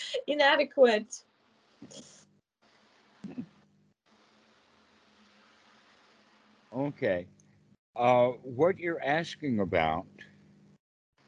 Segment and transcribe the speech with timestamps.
[0.26, 1.22] inadequate.
[6.74, 7.26] Okay.
[7.96, 10.06] Uh, what you're asking about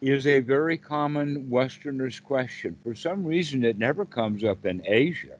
[0.00, 2.76] is a very common Westerner's question.
[2.82, 5.36] For some reason, it never comes up in Asia.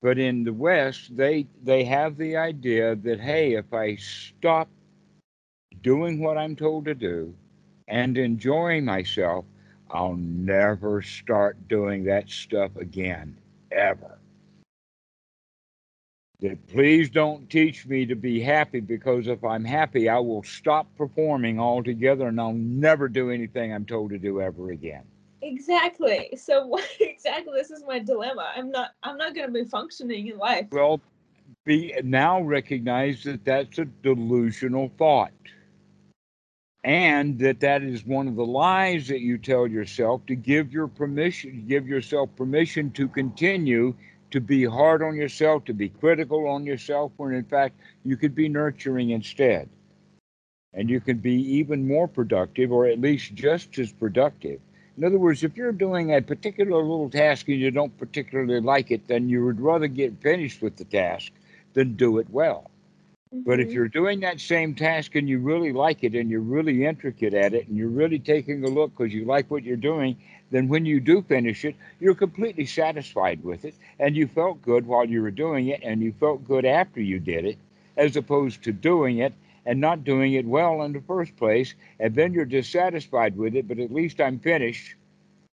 [0.00, 4.68] But in the West, they they have the idea that hey, if I stop
[5.82, 7.34] doing what I'm told to do
[7.88, 9.44] and enjoying myself,
[9.92, 13.36] I'll never start doing that stuff again,
[13.70, 14.18] ever.
[16.40, 20.88] That please don't teach me to be happy because if I'm happy, I will stop
[20.96, 25.04] performing altogether and I'll never do anything I'm told to do ever again.
[25.42, 26.30] Exactly.
[26.36, 28.50] So what exactly this is my dilemma.
[28.56, 30.66] I'm not I'm not going to be functioning in life.
[30.72, 31.00] Well,
[31.64, 35.32] be now recognize that that's a delusional thought
[36.84, 40.88] and that that is one of the lies that you tell yourself to give your
[40.88, 43.94] permission give yourself permission to continue
[44.32, 48.34] to be hard on yourself to be critical on yourself when in fact you could
[48.34, 49.68] be nurturing instead.
[50.74, 54.58] And you can be even more productive or at least just as productive.
[54.96, 58.90] In other words if you're doing a particular little task and you don't particularly like
[58.90, 61.32] it then you would rather get finished with the task
[61.74, 62.71] than do it well
[63.44, 63.74] but if Mhm.
[63.74, 67.54] you're doing that same task and you really like it and you're really intricate at
[67.54, 70.16] it and you're really taking a look because you like what you're doing,
[70.50, 74.86] then when you do finish it, you're completely satisfied with it and you felt good
[74.86, 77.58] while you were doing it and you felt good after you did it,
[77.96, 79.32] as opposed to doing it
[79.66, 81.74] and not doing it well in the first place.
[81.98, 84.96] And then you're dissatisfied with it, but at least I'm finished.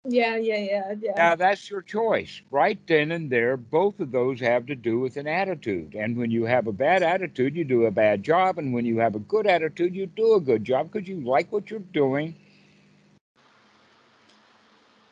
[0.08, 1.18] Yeah, yeah, yeah, yeah.
[1.18, 2.42] Now that's your choice.
[2.52, 5.96] Right then and there, both of those have to do with an attitude.
[5.96, 8.58] And when you have a bad attitude, you do a bad job.
[8.58, 11.52] And when you have a good attitude, you do a good job because you like
[11.52, 12.36] what you're doing.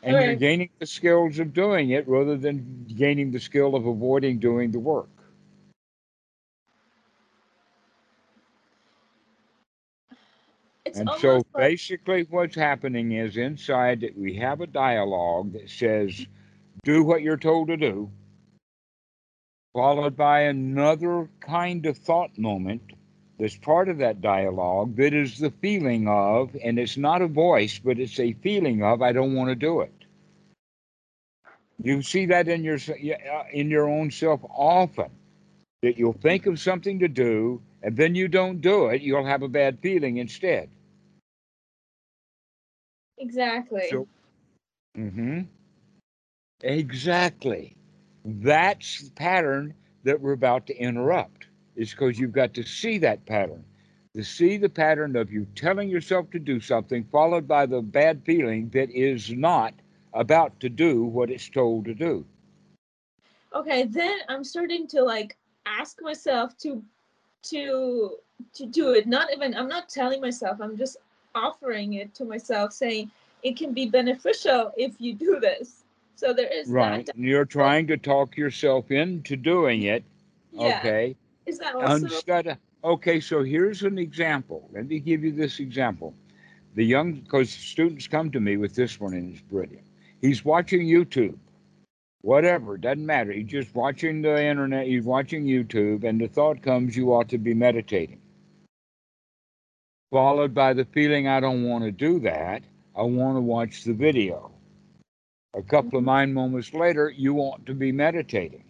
[0.04, 4.40] And you're gaining the skills of doing it rather than gaining the skill of avoiding
[4.40, 5.10] doing the work.
[10.96, 15.70] It's And so like basically, what's happening is inside that we have a dialogue that
[15.70, 16.26] says,
[16.84, 18.10] do what you're told to do,
[19.74, 22.82] followed by another kind of thought moment
[23.38, 27.78] that's part of that dialogue that is the feeling of, and it's not a voice,
[27.78, 29.92] but it's a feeling of, I don't want to do it.
[31.84, 35.10] You see that in your uh, in your own self often
[35.82, 39.44] that you'll think of something to do and then you don't do it, you'll have
[39.44, 40.70] a bad feeling instead.
[43.18, 43.88] Exactly.
[43.90, 44.08] So,
[44.98, 45.42] mm-hmm.
[46.64, 47.76] exactly.
[48.26, 51.48] That's the pattern that we're about to interrupt.
[51.76, 53.64] Is because you've got to see that pattern,
[54.16, 58.24] to see the pattern of you telling yourself to do something, followed by the bad
[58.26, 59.74] feeling that is not
[60.14, 62.26] about to do what it's told to do.
[63.56, 66.84] okay, then I'm starting to like ask myself to
[67.44, 68.18] to
[68.54, 69.08] to do it.
[69.08, 70.98] Not even I'm not telling myself, I'm just
[71.36, 73.12] offering it to myself saying
[73.44, 75.84] it can be beneficial if you do this.
[76.16, 77.06] So there is Right.
[77.06, 77.18] that.
[77.18, 80.04] You're trying to talk yourself into doing it.
[80.52, 80.80] Yeah.
[80.80, 81.16] Okay.
[81.46, 84.70] Is that also of, okay, so here's an example.
[84.72, 86.16] Let me give you this example.
[86.76, 89.86] The young, because students come to me with this one and it's brilliant.
[90.22, 91.38] He's watching YouTube,
[92.22, 93.32] whatever, doesn't matter.
[93.32, 97.38] He's just watching the internet, he's watching YouTube, and the thought comes, you ought to
[97.38, 98.20] be meditating.
[100.12, 102.64] Followed by the feeling, I don't want to do that.
[102.96, 104.52] I want to watch the video.
[105.56, 108.64] A couple of mind moments later, you want to be meditating.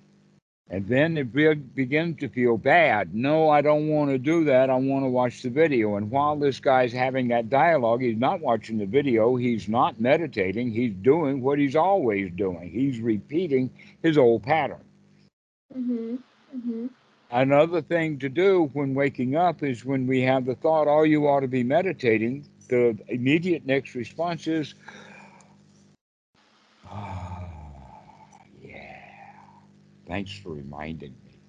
[0.70, 3.14] And then it be- begins to feel bad.
[3.14, 4.70] No, I don't want to do that.
[4.70, 5.96] I want to watch the video.
[5.96, 9.36] And while this guy's having that dialogue, he's not watching the video.
[9.36, 10.72] He's not meditating.
[10.72, 12.70] He's doing what he's always doing.
[12.70, 13.70] He's repeating
[14.02, 14.84] his old pattern.
[15.74, 16.16] hmm
[16.52, 16.88] hmm
[17.36, 21.28] Another thing to do when waking up is when we have the thought, oh, you
[21.28, 24.74] ought to be meditating, the immediate next response is,
[26.90, 27.44] ah,
[28.64, 29.02] yeah,
[30.08, 31.42] thanks for reminding me.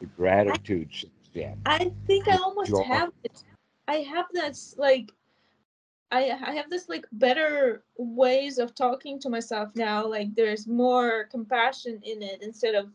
[0.00, 0.92] The gratitude
[1.34, 1.60] then.
[1.66, 3.42] I think I almost have it.
[3.88, 5.10] I have this like
[6.10, 10.06] I I have this like better ways of talking to myself now.
[10.06, 12.90] Like there's more compassion in it instead of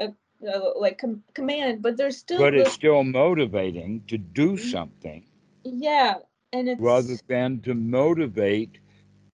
[0.00, 0.12] a,
[0.46, 4.68] a like com- command, but there's still But it's still motivating to do mm-hmm.
[4.68, 5.24] something
[5.64, 6.18] yeah,
[6.52, 8.78] and it's rather than to motivate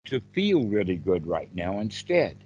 [0.06, 2.36] to feel really good right now instead.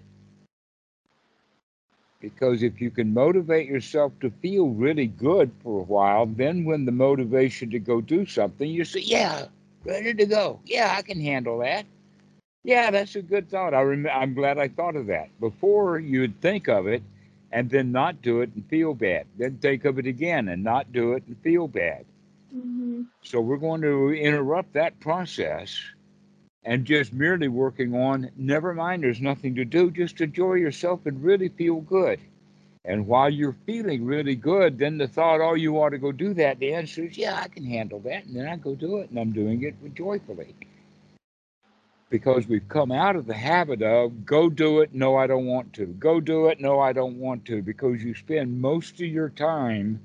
[2.21, 6.87] Because if you can motivate yourself to feel really good for a while, then when
[6.87, 9.47] the motivation to go do something, you say, Yeah,
[9.85, 10.61] ready to go.
[10.65, 11.87] Yeah, I can handle that.
[12.63, 13.75] Yeah, that's a good thought.
[13.75, 15.29] I rem- I'm glad I thought of that.
[15.39, 17.03] Before you'd think of it
[17.53, 19.27] and then not do it and feel bad.
[19.37, 22.07] Then think of it again and not do it and feel bad.
[22.55, 23.03] Mm-hmm.
[23.23, 25.79] So we're going to interrupt that process
[26.65, 31.23] and just merely working on never mind, there's nothing to do, just enjoy yourself and
[31.23, 32.19] really feel good.
[32.87, 36.35] And while you're feeling really good, then the thought, oh, you ought to go do
[36.35, 38.27] that, the answer is, yeah, I can handle that.
[38.27, 40.55] And then I go do it, and I'm doing it joyfully.
[42.11, 45.73] Because we've come out of the habit of go do it, no, I don't want
[45.75, 45.87] to.
[45.87, 47.63] Go do it, no, I don't want to.
[47.63, 50.01] Because you spend most of your time,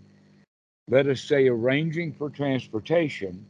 [0.87, 3.45] let us say, arranging for transportation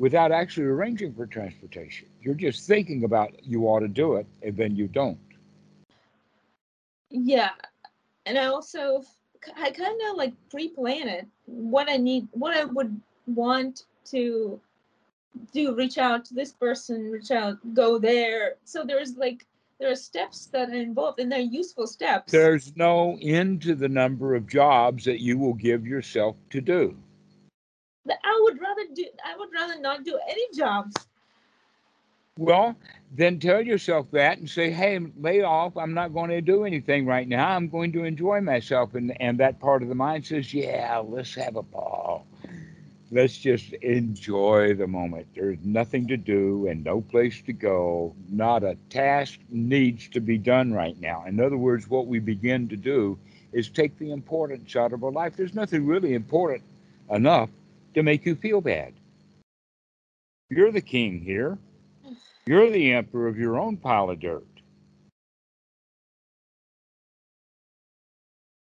[0.00, 2.08] without actually arranging for transportation.
[2.20, 5.20] You're just thinking about you ought to do it, and then you don't.
[7.08, 7.50] Yeah,
[8.26, 9.02] and I also
[9.56, 14.60] I kind of like pre-plan it what I need, what I would want to
[15.52, 15.74] do.
[15.74, 18.56] Reach out to this person, reach out, go there.
[18.64, 19.44] So there's like
[19.80, 22.30] there are steps that are involved, and they're useful steps.
[22.30, 26.96] There's no end to the number of jobs that you will give yourself to do.
[28.08, 29.06] I would rather do.
[29.24, 30.94] I would rather not do any jobs.
[32.38, 32.76] Well,
[33.14, 35.76] then tell yourself that and say, hey, lay off.
[35.76, 37.50] I'm not going to do anything right now.
[37.50, 38.94] I'm going to enjoy myself.
[38.94, 42.26] And, and that part of the mind says, yeah, let's have a ball.
[43.10, 45.26] Let's just enjoy the moment.
[45.34, 48.14] There's nothing to do and no place to go.
[48.30, 51.24] Not a task needs to be done right now.
[51.26, 53.18] In other words, what we begin to do
[53.52, 55.36] is take the importance out of our life.
[55.36, 56.62] There's nothing really important
[57.10, 57.50] enough
[57.92, 58.94] to make you feel bad.
[60.48, 61.58] You're the king here.
[62.46, 64.46] You're the emperor of your own pile of dirt.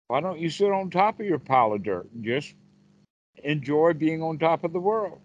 [0.07, 2.53] Why don't you sit on top of your pile of dirt and just
[3.43, 5.19] enjoy being on top of the world?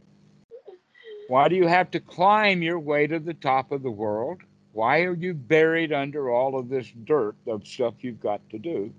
[1.29, 4.41] Why do you have to climb your way to the top of the world?
[4.73, 8.93] Why are you buried under all of this dirt of stuff you've got to do?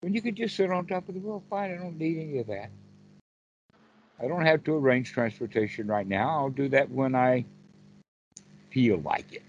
[0.00, 2.38] When you could just sit on top of the world, fine, I don't need any
[2.38, 2.70] of that.
[4.20, 6.30] I don't have to arrange transportation right now.
[6.30, 7.44] I'll do that when I
[8.78, 9.42] feel like it.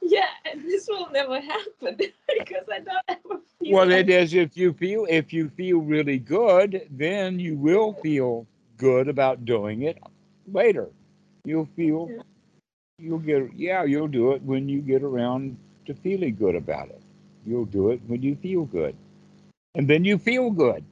[0.00, 1.96] Yeah, and this will never happen
[2.38, 3.74] because I don't ever feel.
[3.74, 7.92] Well, like it is if you feel if you feel really good, then you will
[7.92, 8.46] feel
[8.78, 9.98] good about doing it
[10.52, 10.88] later.
[11.44, 12.22] You'll feel Yeah.
[12.98, 15.56] you'll get yeah, you'll do it when you get around
[15.86, 17.02] to feeling good about it.
[17.46, 18.96] You'll do it when you feel good.
[19.74, 20.84] And then you feel good.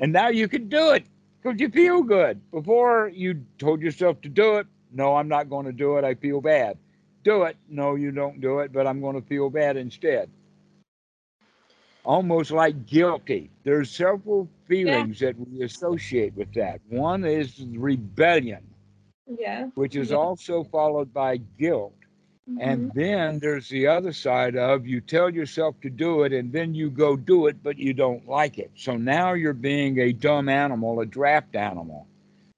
[0.00, 1.04] And now you can do it
[1.42, 2.40] because you feel good.
[2.50, 6.04] Before you told yourself to do it, no, I'm not going to do it.
[6.04, 6.78] I feel bad.
[7.24, 7.56] Do it.
[7.68, 10.30] No, you don't do it, but I'm going to feel bad instead.
[12.04, 13.50] Almost like guilty.
[13.64, 16.80] There's several feelings that we associate with that.
[16.88, 18.62] One is rebellion,
[19.26, 19.68] Yeah.
[19.74, 20.18] which is Yeah.
[20.18, 21.94] also followed by guilt.
[22.60, 22.98] And mm-hmm.
[22.98, 26.90] then there's the other side of you tell yourself to do it and then you
[26.90, 28.70] go do it, but you don't like it.
[28.76, 32.06] So now you're being a dumb animal, a draft animal,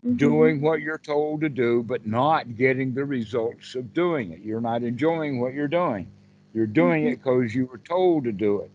[0.07, 0.19] Mhm.
[0.19, 4.41] doing what you're told to do, but not getting the results of doing it.
[4.41, 6.09] You're not enjoying what you're doing.
[6.55, 7.13] You're doing Mhm.
[7.13, 8.71] it because you were told to do it.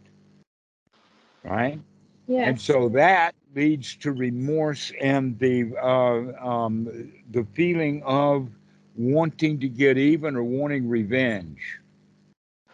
[1.44, 1.80] Right?
[2.28, 2.50] Yeah.
[2.50, 8.50] And so that leads to remorse and the uh, um, the feeling of
[8.95, 11.80] wanting to get even or wanting revenge.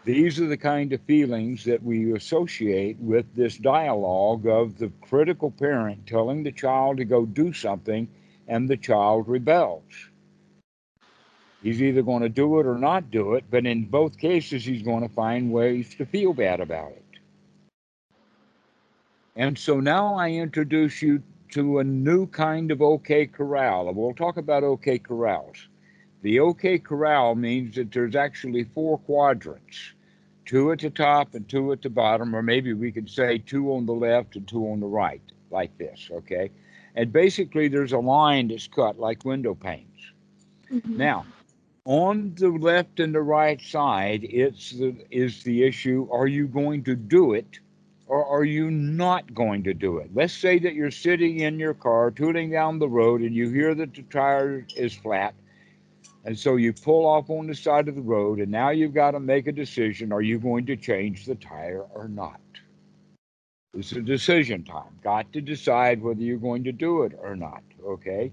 [0.03, 5.51] These are the kind of feelings that we associate with this dialogue of the critical
[5.51, 8.07] parent telling the child to go do something
[8.47, 9.83] and the child rebels.
[11.63, 14.83] He's either going to do it or not do it, but in both cases, he's
[14.83, 17.03] going to find ways to feel bad about it.
[19.35, 23.87] And so now I introduce you to a new kind of OK corral.
[23.87, 25.67] And we'll talk about OK corrals.
[26.21, 29.93] The OK corral means that there's actually four quadrants
[30.47, 33.73] two at the top and two at the bottom, or maybe we could say two
[33.73, 36.49] on the left and two on the right, like this, okay?
[36.97, 40.01] And basically, there's a line that's cut like window panes.
[40.71, 40.97] Mhm.
[40.97, 41.25] Now,
[41.85, 46.83] on the left and the right side, it's the, is the issue: Are you going
[46.85, 47.59] to do it,
[48.07, 50.09] or are you not going to do it?
[50.15, 53.75] Let's say that you're sitting in your car, tooling down the road, and you hear
[53.75, 55.35] that the tire is flat,
[56.25, 59.11] and so you pull off on the side of the road, and now you've got
[59.11, 62.41] to make a decision: Are you going to change the tire or not?
[63.77, 64.99] It's a decision time.
[65.03, 67.63] Got to decide whether you're going to do it or not.
[67.85, 68.31] Okay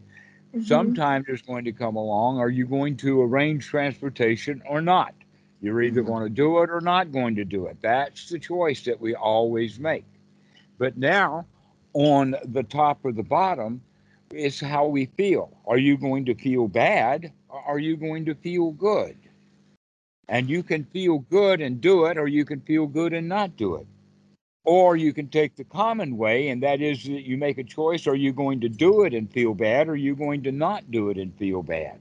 [0.54, 0.60] Mhm.
[0.60, 5.14] sometime there's going to come along are you going to arrange transportation or not
[5.60, 6.06] you're either Mhm.
[6.06, 9.14] going to do it or not going to do it that's the choice that we
[9.14, 10.04] always make
[10.78, 11.46] but now
[11.94, 13.82] on the top or the bottom
[14.32, 18.34] is how we feel are you going to feel bad or are you going to
[18.34, 19.16] feel good
[20.28, 23.56] And you can feel good and do it, or you can feel good and not
[23.56, 23.86] do it.
[24.64, 28.06] Or you can take the common way, and that is that you make a choice
[28.06, 30.90] are you going to do it and feel bad, or are you going to not
[30.90, 32.00] do it and feel bad?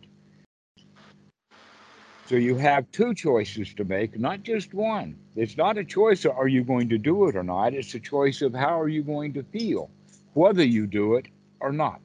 [2.26, 5.18] So you have two choices to make, not just one.
[5.36, 8.00] It's not a choice of are you going to do it or not, it's a
[8.00, 9.90] choice of how are you going to feel,
[10.34, 11.28] whether you do it
[11.60, 12.00] or not.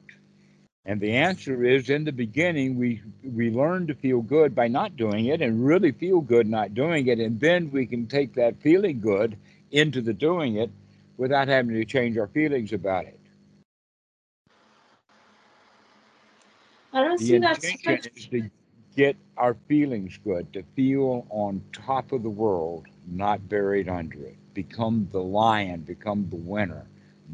[0.85, 4.97] And the answer is in the beginning, we, we learn to feel good by not
[4.97, 7.19] doing it and really feel good not doing it.
[7.19, 9.37] And then we can take that feeling good
[9.71, 10.71] into the doing it
[11.17, 13.19] without having to change our feelings about it.
[16.93, 18.49] I don't The see that intention is to
[18.95, 24.37] get our feelings good, to feel on top of the world, not buried under it.
[24.53, 26.87] Become the lion, become the winner,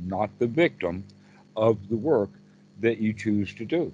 [0.05, 1.05] not the victim
[1.55, 2.31] of the work
[2.81, 3.93] that you choose to do.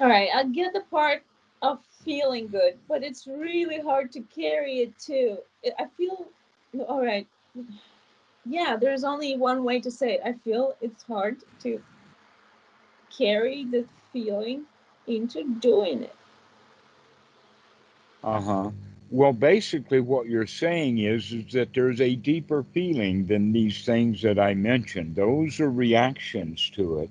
[0.00, 1.22] All right, I get the part
[1.62, 5.38] of feeling good, but it's really hard to carry it too.
[5.78, 6.26] I- feel,
[6.88, 7.26] all right,
[8.46, 10.20] yeah, there's only one way to say it.
[10.24, 11.82] I feel it's hard to
[13.16, 14.64] carry the feeling
[15.06, 16.16] into doing it.
[18.24, 18.70] Uh huh.
[19.10, 24.22] Well, basically, what you're saying is, is that there's a deeper feeling than these things
[24.22, 25.16] that I mentioned.
[25.16, 27.10] Those are reactions to it.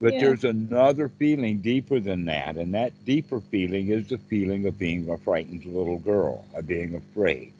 [0.00, 0.18] But Yeah.
[0.18, 2.56] there's another feeling deeper than that.
[2.56, 6.94] And that deeper feeling is the feeling of being a frightened little girl, of being
[6.94, 7.52] afraid.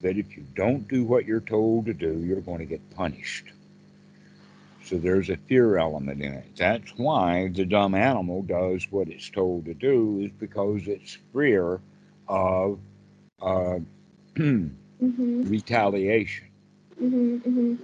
[0.00, 3.52] That if you don't do what you're told to do, you're going to get punished.
[4.82, 6.56] So there's a fear element in it.
[6.56, 11.80] That's why the dumb animal does what it's told to do, is because it's fear
[12.28, 12.78] of
[13.42, 13.78] uh,
[15.02, 16.46] Mm-hmm, retaliation.
[17.02, 17.74] mm-hmm, mm-hmm.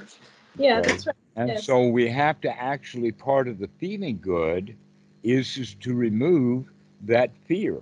[0.59, 0.87] Yeah, Right.
[0.87, 1.15] that's right.
[1.37, 1.67] And Yes.
[1.67, 4.77] so we have to actually, part of the feeling good
[5.23, 6.71] is, is to remove
[7.03, 7.81] that fear.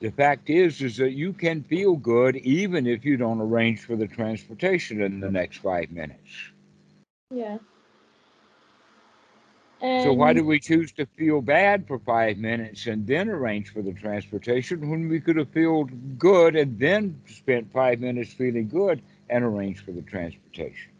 [0.00, 3.96] The fact is, is that you can feel good even if you don't arrange for
[3.96, 6.52] the transportation in the next five minutes.
[7.30, 7.58] Yeah.
[9.96, 13.70] So why And do we choose to feel bad for five minutes and then arrange
[13.70, 18.68] for the transportation when we could have felt good and then spent five minutes feeling
[18.68, 20.92] good and arranged for the transportation?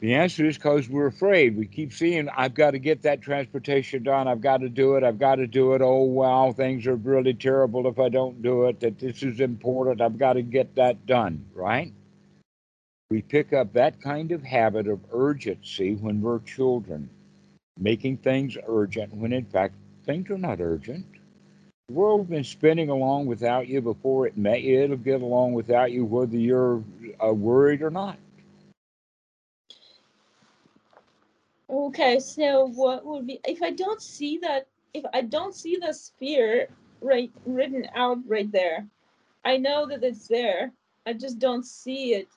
[0.00, 1.58] The answer is because we're afraid.
[1.58, 4.28] We keep seeing, I've got to get that transportation done.
[4.28, 5.04] I've got to do it.
[5.04, 5.82] I've got to do it.
[5.82, 8.80] Oh, wow, things are really terrible if I don't do it.
[8.80, 10.00] That this is important.
[10.00, 11.92] I've got to get that done, right?
[13.10, 17.10] We pick up that kind of habit of urgency when we're children,
[17.78, 19.74] making things urgent when in fact
[20.06, 21.04] things are not urgent.
[21.88, 24.80] The world's been spinning along without you before it met you.
[24.80, 26.84] It'll get along without you whether you're
[27.22, 28.16] uh, worried or not.
[31.70, 35.92] Okay, so what would be if I don't see that if I don't see the
[35.92, 36.68] sphere
[37.00, 38.86] right written out right there?
[39.44, 40.72] I know that it's there.
[41.06, 42.28] I just don't see it.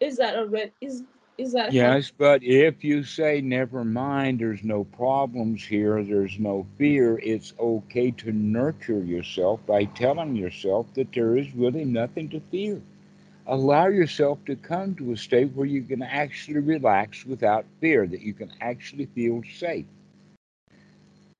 [0.00, 1.04] Is that a red is
[1.38, 6.66] is that Yes, but if you say, never mind, there's no problems here, there's no
[6.76, 12.40] fear, it's okay to nurture yourself by telling yourself that there is really nothing to
[12.50, 12.82] fear.
[13.50, 18.20] Allow yourself to come to a state where you can actually relax without fear, that
[18.20, 19.86] you can actually feel safe.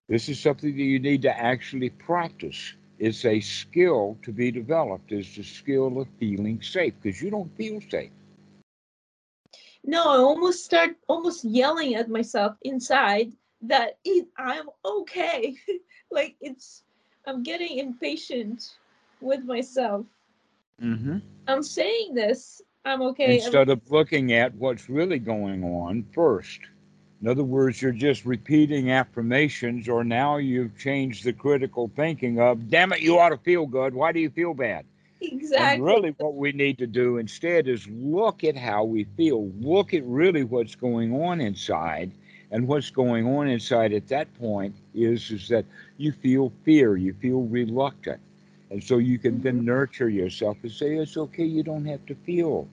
[0.09, 2.73] This is something that you need to actually practice.
[2.99, 7.55] It's a skill to be developed, is the skill of feeling safe, because you don't
[7.59, 8.11] feel safe.
[9.85, 15.57] No, I almost start almost yelling at myself inside that it, I'm okay.
[16.11, 16.85] like it's,
[17.27, 18.79] I'm getting impatient
[19.21, 20.07] with myself.
[20.83, 21.19] Mm-hmm.
[21.47, 22.63] I'm saying this.
[22.85, 23.25] I'm okay.
[23.25, 26.61] I'm- instead of looking at what's really going on first.
[27.21, 32.71] In other words, you're just repeating affirmations, or now you've changed the critical thinking of,
[32.71, 33.93] damn it, you ought to feel good.
[33.93, 34.85] Why do you feel bad?
[35.21, 35.75] exactly.
[35.75, 39.49] And really, what we need to do instead is look at how we feel.
[39.61, 42.13] Look at really what's going on inside.
[42.51, 45.67] And what's going on inside at that point is, is that
[45.99, 48.21] you feel fear, you feel reluctant.
[48.71, 49.67] And so you can then mm-hmm.
[49.67, 52.69] nurture yourself and say, it's okay, you don't have to feel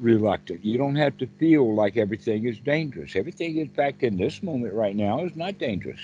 [0.00, 0.64] reluctant.
[0.64, 3.14] You don't have to feel like everything is dangerous.
[3.14, 6.00] Everything, in fact, in this moment right now is not dangerous.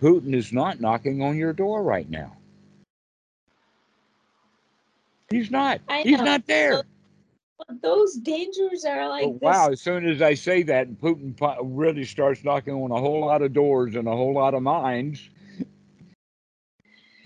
[0.00, 2.36] Putin is not knocking on your door right now.
[5.30, 5.80] He's not.
[6.02, 6.84] He's not there.
[7.58, 9.40] But those dangers are like this.
[9.40, 13.42] wow, as soon as I say that, Putin really starts knocking on a whole lot
[13.42, 15.30] of doors and a whole lot of minds.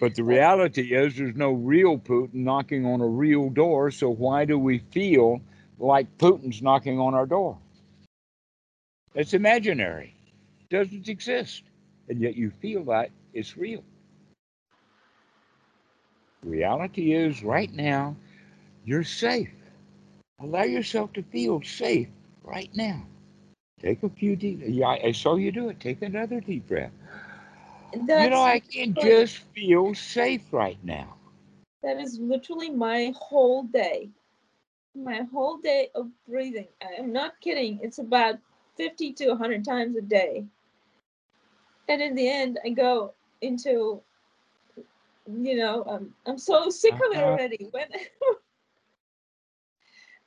[0.01, 3.91] But the reality is, there's no real Putin knocking on a real door.
[3.91, 5.41] So why do we feel
[5.79, 7.59] like Putin's knocking on our door?
[9.15, 10.15] It's imaginary,
[10.61, 11.65] it doesn't exist,
[12.09, 13.83] and yet you feel that it's real.
[16.45, 18.15] Reality is, right now,
[18.85, 19.51] you're safe.
[20.41, 22.09] Allow yourself to feel safe
[22.45, 23.05] right now.
[23.81, 24.61] Take a few deep.
[24.65, 25.81] Yeah, I saw you do it.
[25.81, 26.93] Take another deep breath.
[27.93, 31.17] That's, you know, I can't just feel safe right now.
[31.83, 34.11] That is literally my whole day.
[34.95, 36.69] My whole day of breathing.
[36.81, 37.81] I'm not kidding.
[37.83, 38.41] It's about
[38.77, 40.47] 50 to 100 times a day.
[41.89, 44.03] And in the end, I go into,
[45.27, 47.39] you know, um, I'm so sick of it Uh-huh.
[47.39, 47.69] already.
[47.71, 47.89] When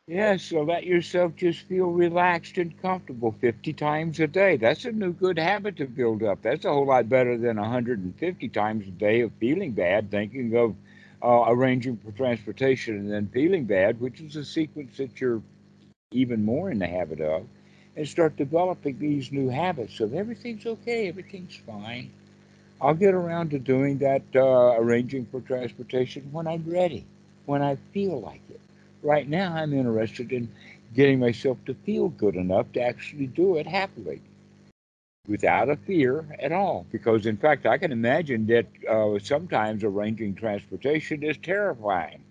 [0.07, 4.55] Yeah, so let yourself just feel relaxed and comfortable 50 times a day.
[4.57, 6.41] That's a new good habit to build up.
[6.43, 10.75] That's a whole lot better than 150 times a day of feeling bad, thinking of
[11.23, 15.41] uh, arranging for transportation and then feeling bad, which is a sequence that you're
[16.11, 17.45] even more in the habit of,
[17.95, 22.11] and start developing these new habits of everything's okay, everything's fine.
[22.81, 27.05] I'll get around to doing that, uh, arranging for transportation when I'm ready,
[27.45, 28.61] when I feel like it.
[29.03, 30.51] Right now, I'm interested in
[30.93, 34.21] getting myself to feel good enough to actually do it happily
[35.27, 36.85] without a fear at all.
[36.91, 42.23] Because, in fact, I can imagine that uh, sometimes arranging transportation is terrifying,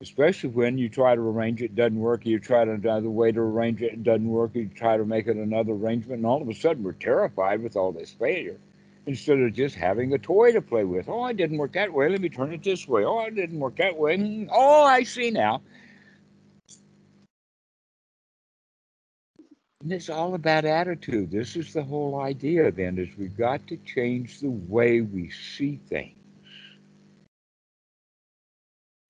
[0.00, 3.82] especially when you try to arrange it, doesn't work, you try another way to arrange
[3.82, 6.54] it, it doesn't work, you try to make it another arrangement, and all of a
[6.54, 8.58] sudden we're terrified with all this failure.
[9.06, 11.10] Instead of just having a toy to play with.
[11.10, 12.08] Oh, it didn't work that way.
[12.08, 13.04] Let me turn it this way.
[13.04, 14.48] Oh, it didn't work that way.
[14.50, 15.60] Oh, I see now.
[19.84, 21.30] And it's all about attitude.
[21.30, 25.78] This is the whole idea then is we've got to change the way we see
[25.90, 26.16] things.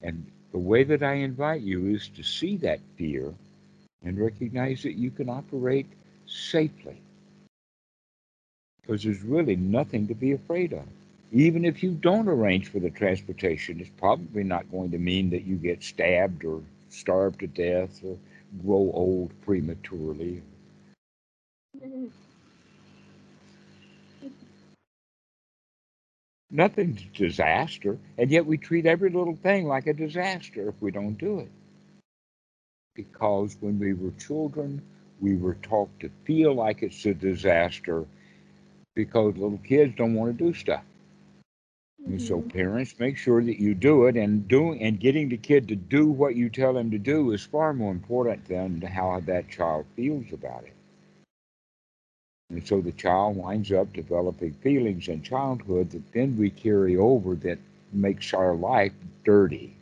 [0.02, 3.32] And the way that I invite you is to see that fear
[4.04, 5.86] and recognize that you can operate
[6.26, 7.00] safely.
[8.82, 10.82] Because there's really nothing to be afraid of.
[11.30, 15.44] Even if you don't arrange for the transportation, it's probably not going to mean that
[15.44, 18.18] you get stabbed or starved to death or
[18.64, 20.42] grow old prematurely.
[26.50, 30.90] Nothing's a disaster, and yet we treat every little thing like a disaster if we
[30.90, 31.50] don't do it.
[32.94, 34.82] Because when we were children,
[35.20, 38.06] we were taught to feel like it's a disaster
[38.94, 40.84] because little kids don't want to do stuff.
[42.06, 42.50] And so Mhm.
[42.52, 46.08] parents make sure that you do it and doing and getting the kid to do
[46.08, 50.32] what you tell him to do is far more important than how that child feels
[50.32, 50.74] about it.
[52.54, 57.34] And so the child winds up developing feelings in childhood that then we carry over
[57.36, 57.58] that
[57.92, 58.92] makes our life
[59.24, 59.74] dirty.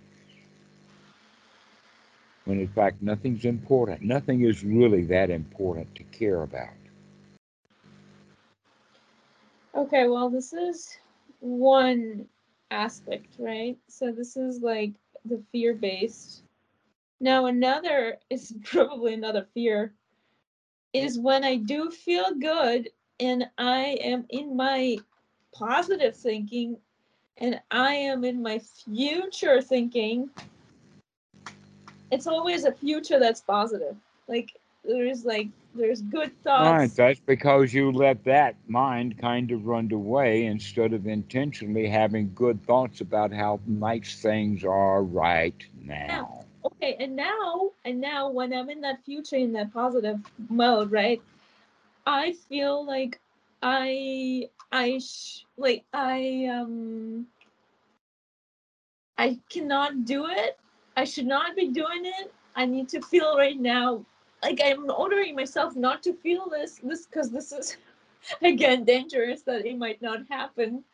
[2.47, 4.01] When in fact nothing's important.
[4.01, 6.71] Nothing is really that important to care about.
[9.75, 10.97] Okay, well, this is
[11.41, 12.25] one
[12.71, 13.77] aspect, right?
[13.89, 14.93] So this is like
[15.27, 16.43] the fear based.
[17.21, 19.93] Now, another is probably another fear
[20.93, 24.99] is when I do feel good and I am in my
[25.55, 26.77] positive thinking
[27.39, 30.31] and I am in my future thinking.
[32.11, 33.97] It's always a future that's positive.
[34.29, 34.51] Like,
[34.85, 36.95] there's like, there's good Right, thoughts.
[36.95, 42.63] that's because you let that mind kind of run away instead of intentionally having good
[42.67, 46.45] thoughts about how nice things are right now.
[46.65, 51.23] Okay and now and now when i'm in that future in that positive mode right
[52.07, 53.21] i feel like
[53.63, 57.27] i i sh- like i um
[59.19, 60.59] i cannot do it.
[60.97, 62.33] I should not be doing it.
[62.55, 64.05] I need to feel right now
[64.43, 67.77] like i'm ordering myself not to feel this this because this is
[68.43, 70.85] again dangerous that it might not happen.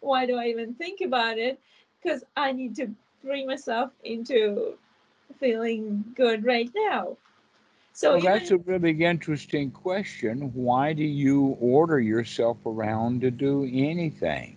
[0.00, 1.60] Why do i even think about it?
[2.02, 2.88] Because i need to
[3.24, 4.78] bring myself into
[5.38, 7.16] feeling good right now
[7.92, 10.52] so Well, that's a really interesting question.
[10.54, 14.56] Why do you order yourself around to do anything?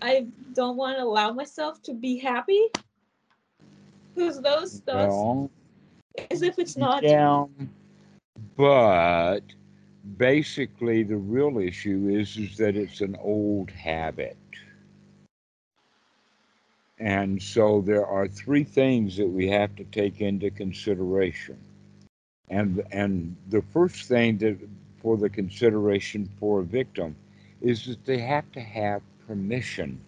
[0.00, 2.66] I don't want to allow myself to be happy
[4.14, 5.50] because those thoughts, Well,
[6.30, 7.02] as if it's not.
[7.02, 7.46] yeah,
[8.56, 9.40] but
[10.16, 14.36] basically the real issue is is that it's an old habit.
[16.98, 21.58] And so there are three things that we have to take into consideration.
[22.48, 24.58] And and the first thing that
[25.00, 27.16] for the consideration for a victim
[27.60, 30.00] is that they have to have permission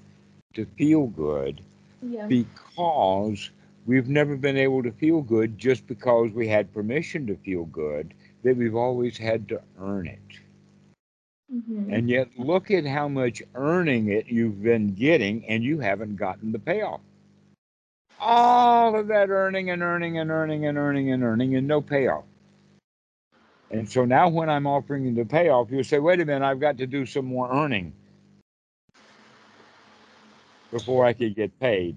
[0.55, 1.61] to feel good
[2.03, 2.27] Yeah.
[2.27, 3.51] because
[3.87, 8.15] we've never been able to feel good just because we had permission to feel good,
[8.43, 10.41] that we've always had to earn it.
[11.53, 11.93] Mhm.
[11.93, 16.53] And yet, look at how much earning it you've been getting, and you haven't gotten
[16.53, 17.01] the payoff.
[18.21, 22.25] All of that earning and earning and earning and earning and earning, and no payoff.
[23.71, 26.61] And so now, when I'm offering you the payoff, you say, wait a minute, I've
[26.61, 27.93] got to do some more earning
[30.71, 31.97] before I can get paid.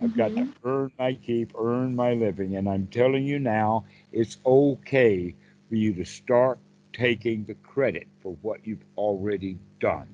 [0.00, 2.56] I've got to earn my keep, earn my living.
[2.56, 5.34] And I'm telling you now, it's okay
[5.68, 6.58] for you to start
[6.96, 10.08] taking the credit for what you've already done.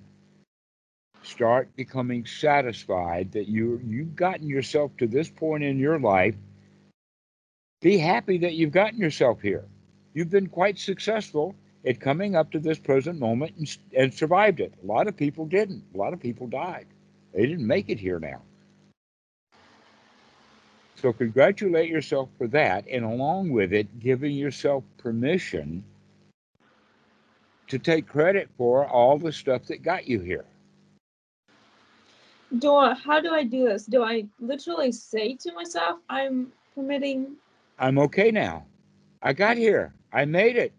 [1.23, 6.35] Start becoming satisfied that you you've gotten yourself to this point in your life.
[7.81, 9.64] Be happy that you've gotten yourself here.
[10.14, 11.55] You've been quite successful
[11.87, 14.75] at coming up to this present moment and, and survived it.
[14.83, 15.85] A lot of people didn't.
[15.95, 16.87] A lot of people died.
[17.33, 18.42] They didn't make it here now.
[20.97, 25.85] So congratulate yourself for that, and along with it, giving yourself permission
[27.68, 30.44] to take credit for all the stuff that got you here.
[32.59, 33.87] Do I, how do I do this?
[33.87, 37.37] Do I literally say to myself, I'm permitting?
[37.79, 38.66] I'm okay now.
[39.22, 39.94] I got here.
[40.12, 40.72] I made it.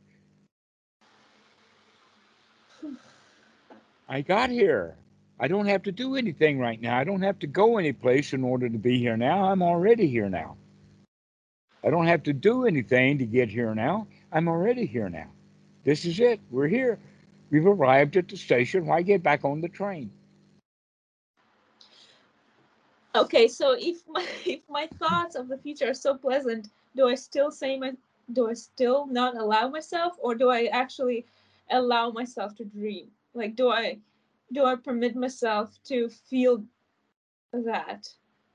[4.08, 4.96] I got here.
[5.40, 6.98] I don't have to do anything right now.
[6.98, 9.46] I don't have to go anyplace in order to be here now.
[9.46, 10.56] I'm already here now.
[11.84, 14.08] I don't have to do anything to get here now.
[14.32, 15.30] I'm already here now.
[15.84, 16.40] This is it.
[16.50, 17.00] We're here.
[17.50, 18.86] We've arrived at the station.
[18.86, 20.12] Why get back on the train?
[23.16, 27.16] Okay, so if my if my thoughts of the future are so pleasant, do I
[27.16, 27.94] still say my?
[28.32, 31.26] Do I still not allow myself, or do I actually
[31.70, 33.12] allow myself to dream?
[33.34, 34.00] Like, do I
[34.54, 36.64] do I permit myself to feel
[37.52, 38.10] that,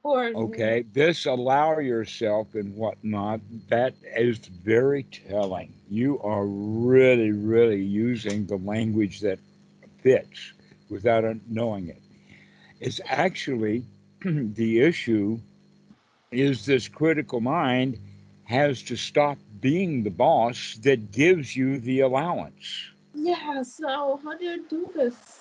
[0.08, 5.74] or Okay, this allow yourself and whatnot, that is very telling.
[5.88, 9.40] You are really, really using the language that
[10.02, 10.52] fits
[10.88, 12.02] without knowing it.
[12.80, 13.84] It's actually
[14.24, 15.40] the issue
[16.30, 17.98] is this critical mind
[18.44, 22.90] has to stop being the boss that gives you the allowance.
[23.14, 23.62] Yeah.
[23.62, 25.37] So how do I do this?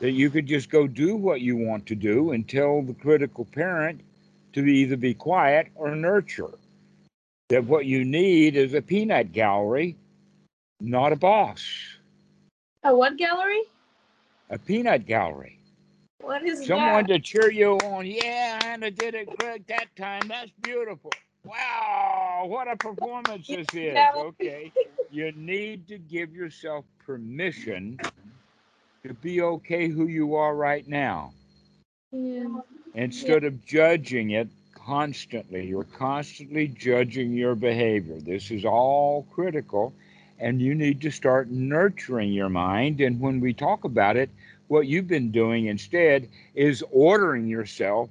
[0.00, 3.44] That you could just go do what you want to do and tell the critical
[3.44, 4.00] parent
[4.52, 6.50] to either be quiet or nurture.
[7.48, 9.96] That what you need is a peanut gallery,
[10.80, 11.64] not a boss.
[12.82, 13.62] A what gallery?
[14.50, 15.58] A peanut gallery.
[16.20, 17.08] What is Someone that?
[17.08, 18.06] to cheer you on.
[18.06, 20.22] Yeah, Anna did it great that time.
[20.26, 21.12] That's beautiful.
[21.44, 23.96] Wow, what a performance this is.
[24.16, 24.72] Okay.
[25.10, 28.00] You need to give yourself permission
[29.08, 31.32] to be okay who you are right now.
[32.12, 32.60] Yeah.
[32.94, 35.66] instead of judging it constantly.
[35.66, 38.18] You're constantly judging your behavior.
[38.20, 39.92] This is all critical,
[40.38, 43.00] and you need to start nurturing your mind.
[43.00, 44.30] And when we talk about it,
[44.68, 48.08] what you've been doing instead is ordering yourself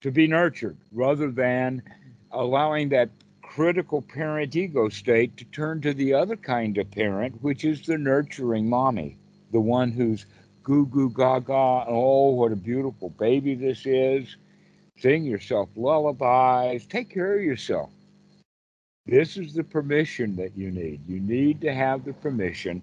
[0.00, 1.82] to be nurtured rather than
[2.30, 3.10] allowing that
[3.42, 7.98] critical parent ego state to turn to the other kind of parent, which is the
[7.98, 9.16] nurturing mommy,
[9.52, 10.26] the one who's
[10.62, 11.84] goo goo gaga.
[11.88, 14.36] Oh, what a beautiful baby this is.
[14.98, 16.86] Sing yourself lullabies.
[16.86, 17.90] Take care of yourself.
[19.06, 21.00] This is the permission that you need.
[21.08, 22.82] You need to have the permission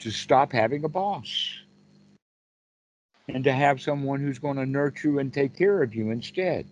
[0.00, 1.60] to stop having a boss
[3.28, 6.66] and to have someone who's going to nurture you and take care of you instead.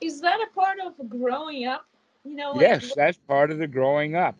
[0.00, 1.86] Is that a part of growing up?
[2.24, 4.34] You know, like, Yes, that's part of the growing up.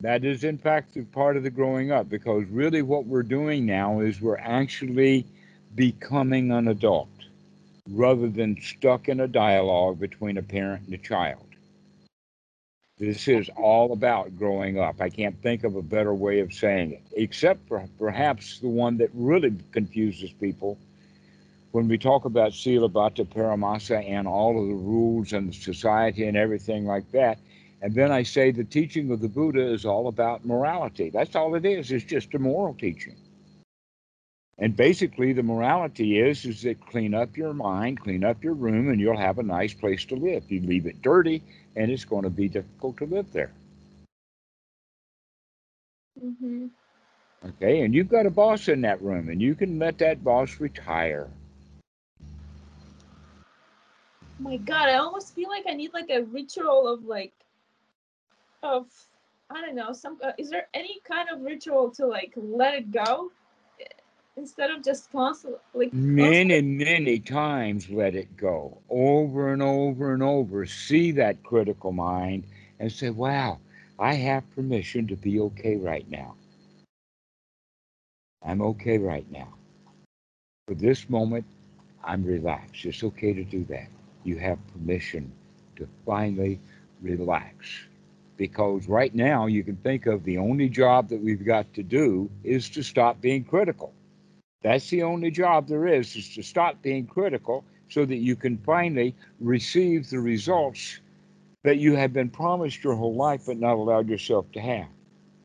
[0.00, 3.64] That is, in fact, the part of the growing up because really what we're doing
[3.64, 5.24] now is we're actually
[5.74, 7.08] becoming an adult
[7.88, 11.46] rather than stuck in a dialogue between a parent and a child.
[12.98, 15.00] This is all about growing up.
[15.00, 18.96] I can't think of a better way of saying it, except for perhaps the one
[18.98, 20.78] that really confuses people
[21.72, 26.36] when we talk about Silabbata Paramasa and all of the rules and the society and
[26.38, 27.38] everything like that.
[27.82, 31.10] And then I say the teaching of the Buddha is all about morality.
[31.10, 31.92] That's all it is.
[31.92, 33.16] It's just a moral teaching.
[34.58, 38.88] And basically, the morality is is that clean up your mind, clean up your room,
[38.88, 40.50] and you'll have a nice place to live.
[40.50, 41.42] You leave it dirty,
[41.76, 43.52] and it's going to be difficult to live there.
[46.20, 46.66] hmm
[47.44, 50.58] Okay, and you've got a boss in that room, and you can let that boss
[50.60, 51.28] retire.
[54.38, 57.32] my God, I almost feel like I need like a ritual of like,
[58.66, 58.86] of
[59.50, 59.92] I don't know.
[59.92, 63.30] Some uh, is there any kind of ritual to like let it go
[64.36, 70.22] instead of just constantly like Many, many times let it go over and over and
[70.22, 70.66] over.
[70.66, 72.44] See that critical mind
[72.78, 73.58] and say, wow,
[73.98, 76.34] I have permission to be okay right now.
[78.44, 79.54] I'm okay right now.
[80.68, 81.44] For this moment,
[82.04, 82.84] I'm relaxed.
[82.84, 83.88] It's okay to do that.
[84.24, 85.32] You have permission
[85.76, 86.60] to finally
[87.00, 87.86] relax.
[88.36, 92.30] Because right now, you can think of the only job that we've got to do
[92.44, 93.92] is to stop being critical.
[94.62, 98.58] That's the only job there is, is to stop being critical so that you can
[98.58, 101.00] finally receive the results
[101.62, 104.88] that you have been promised your whole life but not allowed yourself to have.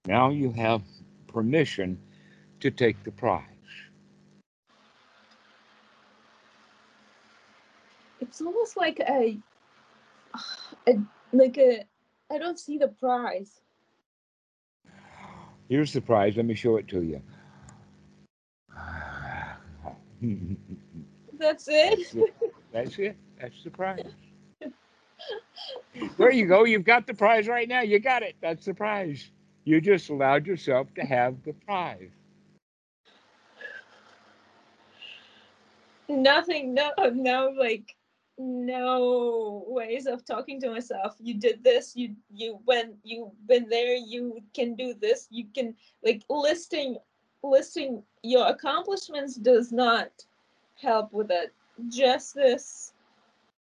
[0.05, 0.81] Now you have
[1.27, 1.99] permission
[2.59, 3.45] to take the prize.
[8.31, 9.37] it's almost like a,
[10.87, 10.99] a
[11.33, 11.83] like a
[12.31, 13.59] I don't see the prize.
[15.67, 16.37] Here's the prize.
[16.37, 17.21] Let me show it to you.
[21.37, 21.99] That's it.
[21.99, 22.35] That's it.
[22.71, 23.17] That's it.
[23.39, 24.05] That's the prize.
[26.17, 26.63] There you go.
[26.63, 27.81] You've got the prize right now.
[27.81, 28.35] You got it.
[28.41, 29.29] That's the prize.
[29.65, 32.11] You just allowed yourself to have the prize.
[36.07, 36.73] Nothing.
[36.73, 36.91] No.
[37.13, 37.53] No.
[37.57, 37.95] Like
[38.37, 43.95] no ways of talking to myself you did this you you went you've been there
[43.95, 46.97] you can do this you can like listing
[47.43, 50.25] listing your accomplishments does not
[50.75, 51.53] help with it
[51.89, 52.93] just this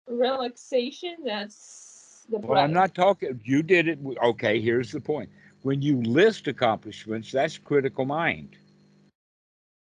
[0.07, 3.39] relaxation that's the Well, I'm not talking.
[3.43, 3.99] You did it.
[4.23, 5.29] Okay, here's the point.
[5.63, 8.57] When you list accomplishments, that's critical mind.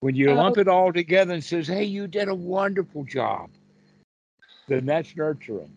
[0.01, 0.35] When you Oh.
[0.35, 3.51] lump it all together and says, "Hey, you did a wonderful job,"
[4.69, 5.75] then that's nurturing.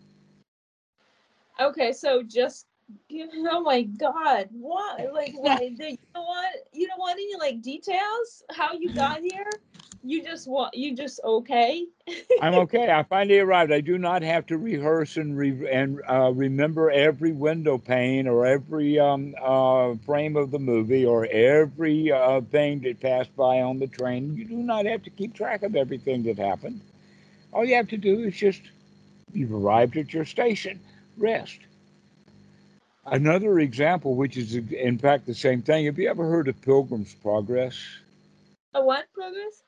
[1.60, 2.66] okay so just
[3.08, 7.62] give oh my god what like why you don't want you don't want any like
[7.62, 9.60] details how you got here
[10.02, 11.84] you just want you just okay
[12.38, 12.90] I'm okay.
[12.90, 13.72] I finally arrived.
[13.72, 18.46] I do not have to rehearse and re- and uh, remember every window pane or
[18.46, 23.78] every um, uh, frame of the movie or every uh, thing that passed by on
[23.78, 24.34] the train.
[24.36, 26.80] You do not have to keep track of everything that happened.
[27.52, 28.62] All you have to do is just
[29.32, 30.80] you've arrived at your station,
[31.16, 31.58] rest.
[33.06, 35.86] Another example, which is in fact the same thing.
[35.86, 37.74] Have you ever heard of Pilgrim's Progress?
[38.74, 39.62] a what progress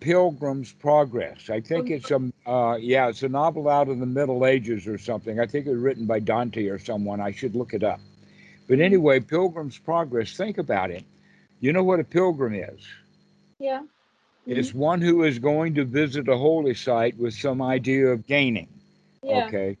[0.00, 1.48] Pilgrim's Progress.
[1.48, 4.98] I think it's a uh, yeah, it's a novel out of the Middle Ages or
[4.98, 5.40] something.
[5.40, 7.20] I think it was written by Dante or someone.
[7.20, 8.00] I should look it up.
[8.68, 10.36] But anyway, Pilgrim's Progress.
[10.36, 11.04] Think about it.
[11.60, 12.86] You know what a pilgrim is?
[13.58, 13.80] yeah
[14.48, 14.58] Mm-hmm.
[14.58, 18.68] It's one who is going to visit a holy site with some idea of gaining.
[19.22, 19.76] yeah Okay.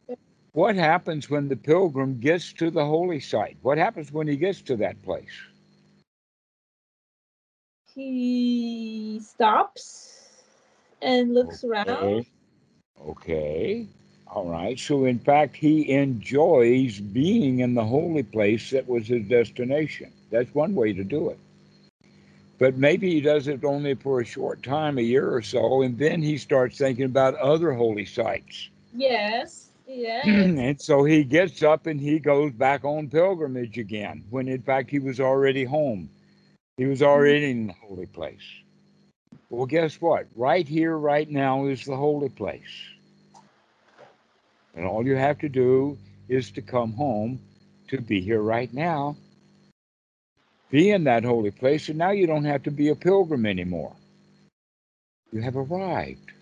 [0.52, 3.56] What happens when the pilgrim gets to the holy site?
[3.62, 5.30] What happens when he gets to that place?
[7.96, 10.28] he stops
[11.00, 12.28] and looks around Okay.
[13.00, 13.86] Okay.
[14.28, 14.78] All right.
[14.78, 20.12] So, in fact, he enjoys being in the holy place that was his destination.
[20.30, 21.38] That's one way to do it.
[22.58, 25.98] But maybe he does it only for a short time, a year or so, and
[25.98, 28.70] then he starts thinking about other holy sites.
[28.94, 34.48] yes yes and so he gets up and he goes back on pilgrimage again, when
[34.48, 36.08] in fact he was already home.
[36.76, 37.08] He was mm-hmm.
[37.08, 38.42] already in the holy place.
[39.48, 40.26] Well, guess what?
[40.34, 42.90] Right here, right now is the holy place.
[44.74, 45.96] And all you have to do
[46.28, 47.40] is to come home
[47.88, 49.16] to be here right now.
[50.76, 53.94] Be in that holy place, and now you don't have to be a pilgrim anymore.
[55.32, 56.32] You have arrived.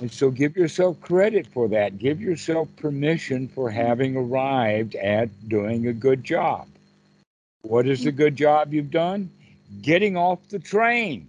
[0.00, 1.98] And so give yourself credit for that.
[1.98, 6.68] Give yourself permission for having arrived at doing a good job.
[7.60, 8.16] What is the mm.
[8.16, 9.30] good job you've done?
[9.82, 11.28] Getting off the train.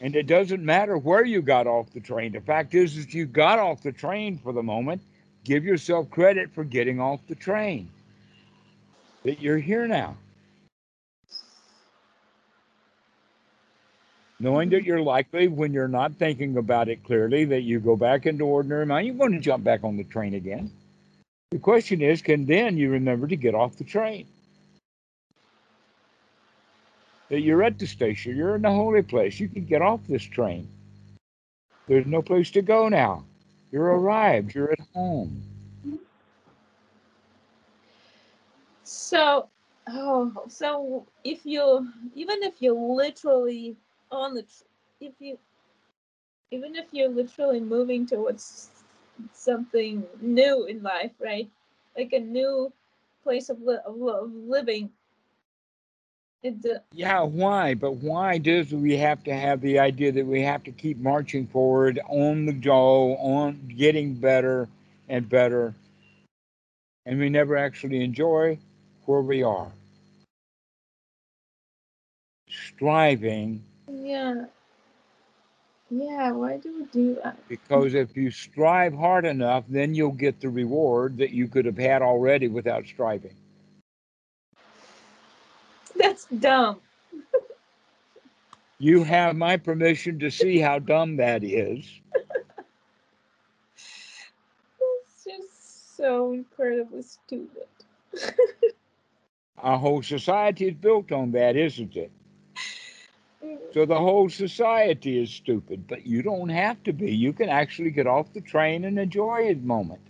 [0.00, 2.30] And it doesn't matter where you got off the train.
[2.30, 5.02] The fact is that you got off the train for the moment.
[5.42, 7.90] Give yourself credit for getting off the train.
[9.24, 10.16] That you're here now.
[14.38, 18.26] Knowing that you're likely, when you're not thinking about it clearly, that you go back
[18.26, 20.70] into ordinary mind, you're going to jump back on the train again.
[21.50, 24.26] The question is, can then you remember to get off the train?
[27.30, 30.24] That you're at the station, you're in the holy place, you can get off this
[30.24, 30.68] train.
[31.86, 33.24] There's no place to go now.
[33.72, 35.42] You're arrived, you're at home.
[38.84, 39.48] So,
[39.88, 43.76] oh, so if you, even if you're literally
[44.10, 44.46] on the,
[45.00, 45.38] if you,
[46.50, 48.70] even if you're literally moving towards
[49.32, 51.50] something new in life, right?
[51.96, 52.72] like a new
[53.22, 54.90] place of, li- of, of living.
[56.44, 56.50] Uh,
[56.92, 57.74] Yeah, why?
[57.74, 61.46] But why does we have to have the idea that we have to keep marching
[61.46, 64.68] forward on the go, on getting better
[65.08, 65.74] and better,
[67.06, 68.58] and we never actually enjoy
[69.06, 69.70] where we are?
[72.48, 74.46] Striving, yeah.
[75.90, 77.38] Yeah, why do we do that?
[77.48, 81.78] because if you strive hard enough, then you'll get the reward that you could have
[81.78, 83.34] had already without striving.
[85.96, 86.80] That's dumb.
[88.78, 91.86] You have my permission to see how dumb that is.
[95.06, 97.66] It's just so incredibly stupid.
[99.58, 102.12] Our whole society is built on that, isn't it?
[103.44, 107.14] Mm, So the whole society is stupid, but you don't have to be.
[107.14, 110.00] You can actually get off the train and enjoy a moment.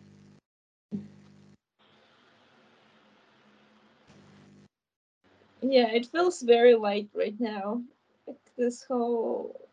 [5.62, 7.82] Yeah, it feels very light right now.
[8.26, 9.68] Like this whole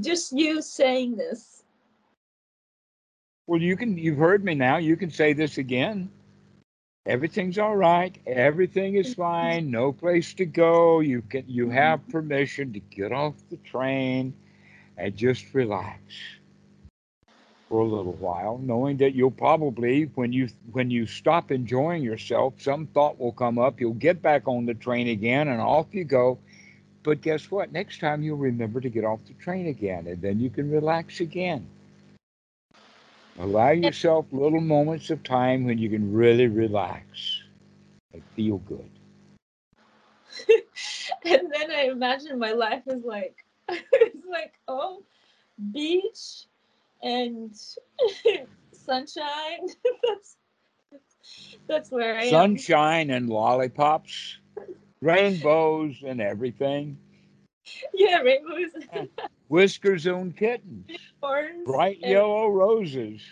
[0.00, 1.62] just you saying this.
[3.46, 3.96] Well, you can.
[3.96, 4.76] You've heard me now.
[4.76, 6.10] You can say this again.
[7.08, 8.14] Everything's all right.
[8.26, 9.70] Everything is fine.
[9.70, 11.00] No place to go.
[11.00, 11.44] You can.
[11.46, 14.34] You have permission to get off the train
[14.98, 15.98] and just relax
[17.70, 22.54] for a little while, knowing that you'll probably, when you when you stop enjoying yourself,
[22.58, 23.80] some thought will come up.
[23.80, 26.38] You'll get back on the train again, and off you go.
[27.04, 27.72] But guess what?
[27.72, 31.20] Next time you'll remember to get off the train again, and then you can relax
[31.20, 31.66] again.
[33.38, 37.42] Allow yourself little moments of time when you can really relax
[38.12, 38.90] and feel good.
[41.24, 43.36] and then I imagine my life is like
[43.68, 45.02] it's like oh
[45.72, 46.46] beach
[47.02, 47.54] and
[48.72, 49.68] sunshine.
[50.02, 50.36] that's
[51.68, 52.30] that's where I am.
[52.30, 54.38] Sunshine and lollipops,
[55.00, 56.98] rainbows and everything.
[57.94, 59.04] Yeah, rainbows, eh.
[59.48, 60.90] Whiskers on kittens,
[61.22, 63.22] horns, bright and- yellow roses,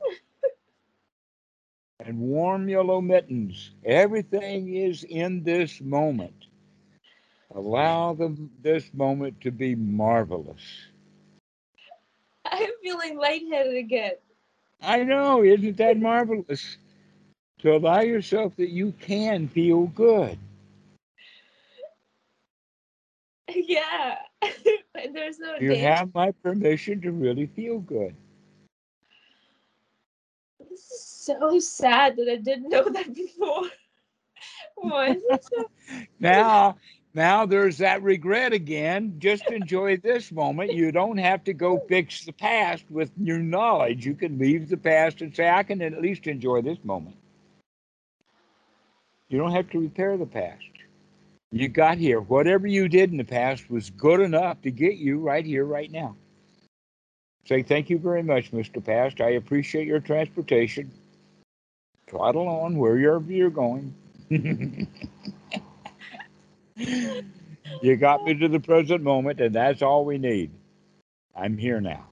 [2.00, 3.72] and warm yellow mittens.
[3.84, 6.46] Everything is in this moment.
[7.54, 10.62] Allow them this moment to be marvelous.
[12.44, 14.12] I'm feeling lightheaded again.
[14.82, 16.76] I know, isn't that marvelous?
[17.60, 20.38] To allow yourself that you can feel good.
[23.54, 24.16] Yeah.
[25.12, 25.76] There's no You danger.
[25.76, 28.14] have my permission to really feel good.
[30.58, 33.68] This is so sad that I didn't know that before.
[34.76, 35.64] Why is it so
[36.20, 36.76] Now,
[37.14, 39.16] now there's that regret again.
[39.18, 40.72] Just enjoy this moment.
[40.72, 44.06] You don't have to go fix the past with new knowledge.
[44.06, 47.16] You can leave the past and say, I can at least enjoy this moment.
[49.28, 50.64] You don't have to repair the past.
[51.52, 52.20] You got here.
[52.20, 55.90] Whatever you did in the past was good enough to get you right here, right
[55.90, 56.16] now.
[57.46, 58.84] Say thank you very much, Mr.
[58.84, 59.20] Past.
[59.20, 60.90] I appreciate your transportation.
[62.08, 63.94] Trottle on wherever you're going.
[64.28, 64.88] you
[67.96, 70.50] got me to the present moment, and that's all we need.
[71.36, 72.06] I'm here now.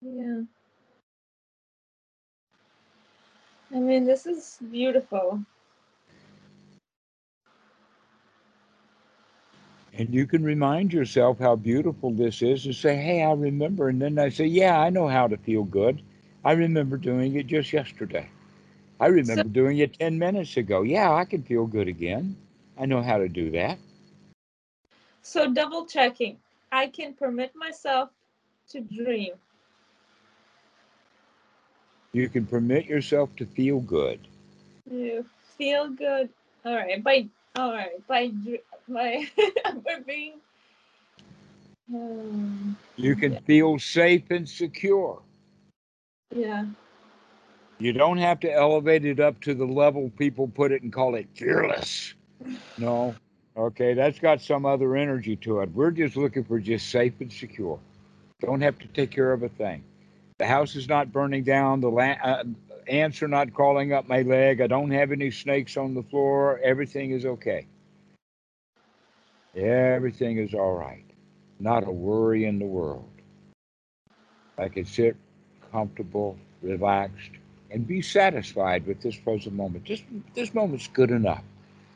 [0.00, 0.42] Yeah.
[3.72, 5.40] I mean, this is beautiful.
[9.98, 13.88] And you can remind yourself how beautiful this is and say, Hey, I remember.
[13.88, 16.00] And then I say, Yeah, I know how to feel good.
[16.44, 18.28] I remember doing it just yesterday.
[19.00, 20.82] I remember doing it 10 minutes ago.
[20.82, 22.36] Yeah, I can feel good again.
[22.78, 23.78] I know how to do that.
[25.22, 26.38] So, double checking.
[26.70, 28.10] I can permit myself
[28.70, 29.32] to dream.
[32.12, 34.20] You can permit yourself to feel good.
[34.90, 36.30] You feel good.
[36.64, 37.02] All right.
[37.02, 37.28] By
[37.58, 38.06] all right.
[38.06, 38.30] By
[38.88, 39.26] by
[39.64, 40.34] by being.
[41.92, 45.20] Um, You can feel safe and secure.
[46.34, 46.66] yeah.
[47.80, 51.14] You don't have to elevate it up to the level people put it and call
[51.14, 52.14] it fearless.
[52.76, 53.14] No.
[53.56, 55.70] Okay, that's got some other energy to it.
[55.72, 57.78] We're just looking for just safe and secure.
[58.40, 59.82] Don't have to take care of a thing.
[60.38, 61.80] The house is not burning down.
[61.80, 62.44] The land uh,
[62.88, 64.60] ants are not crawling up my leg.
[64.60, 66.58] I don't have any snakes on the floor.
[66.62, 67.66] Everything is okay.
[69.54, 71.04] Everything is all right.
[71.60, 73.10] Not a worry in the world.
[74.58, 75.16] I can sit
[75.72, 77.30] comfortable, relaxed,
[77.70, 79.86] and be satisfied with this present moment.
[79.86, 80.02] This
[80.34, 81.42] this moment's good enough.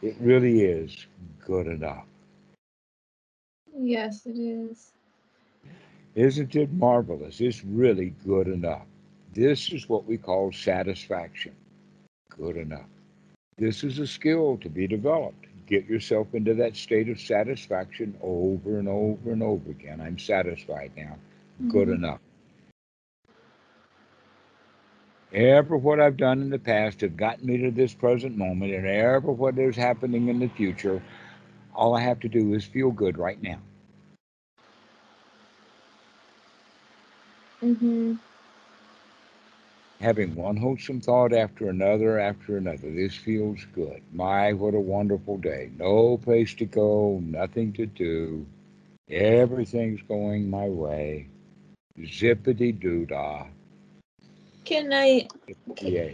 [0.03, 1.07] It really is
[1.45, 2.05] good enough.
[3.75, 4.93] Yes, it is.
[6.15, 7.41] Isn't it marvelous?
[7.41, 8.87] It's really good enough.
[9.35, 11.55] This is what we call satisfaction.
[12.31, 12.89] Good enough.
[13.59, 15.47] This is a skill to be developed.
[15.67, 20.01] Get yourself into that state of satisfaction over and over and over again.
[20.01, 21.17] I'm satisfied now.
[21.69, 21.95] Good Mhm.
[21.95, 22.21] enough.
[25.33, 28.87] Ever what I've done in the past have gotten me to this present moment, and
[28.87, 31.03] ever what is happening in the future,
[31.75, 33.59] all I have to do is feel good right now.
[37.63, 38.19] Mhm.
[40.03, 42.91] Having one wholesome thought after another after another.
[42.91, 44.03] This feels good.
[44.13, 45.71] My, what a wonderful day.
[45.79, 48.45] No place to go, nothing to do.
[49.09, 51.29] Everything's going my way.
[52.01, 53.47] Zippity doo dah.
[54.65, 55.29] Can I?
[55.81, 56.11] Yeah.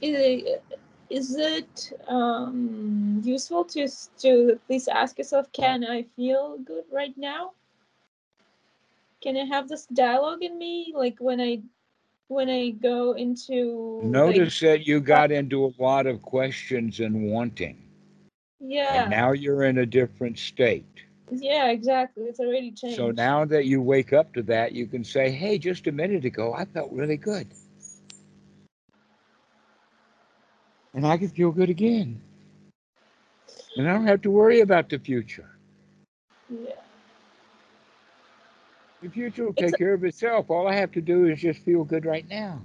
[0.00, 0.62] Is it,
[1.10, 7.50] is it um, useful to to please ask yourself, can I feel good right now?
[9.20, 11.62] Can I have this dialogue in me, like when I
[12.28, 17.00] when I go into like, Notice that you uh, got into a lot of questions
[17.00, 17.82] and wanting.
[18.60, 20.86] yeah And now you're in a different state.
[21.30, 22.98] yeah exactly it's already changed.
[22.98, 26.24] So now that you wake up to that, you can say, hey, just a minute
[26.24, 27.48] ago, I felt really good.
[30.94, 32.20] And I can feel good again.
[33.76, 35.50] And I don't have to worry about the future.
[36.48, 36.93] yeah
[39.04, 40.48] The future will It's take care of itself.
[40.48, 42.62] All I have to do is just feel good right now.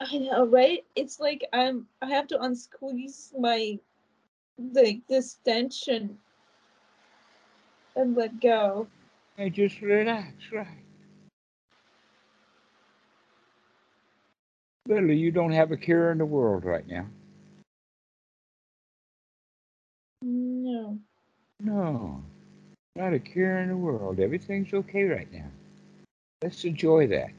[0.00, 0.86] I know, right?
[0.96, 3.78] It's like I'm I have to unsqueeze my
[4.72, 6.16] like this tension
[7.94, 8.86] and let go.
[9.36, 10.66] And just relax, right?
[14.88, 17.06] Literally, you don't have a care in the world right now.
[20.22, 20.98] No.
[21.60, 22.24] No,
[22.96, 24.20] not a care in the world.
[24.20, 25.50] Everything's okay right now.
[26.42, 27.30] Let's enjoy that.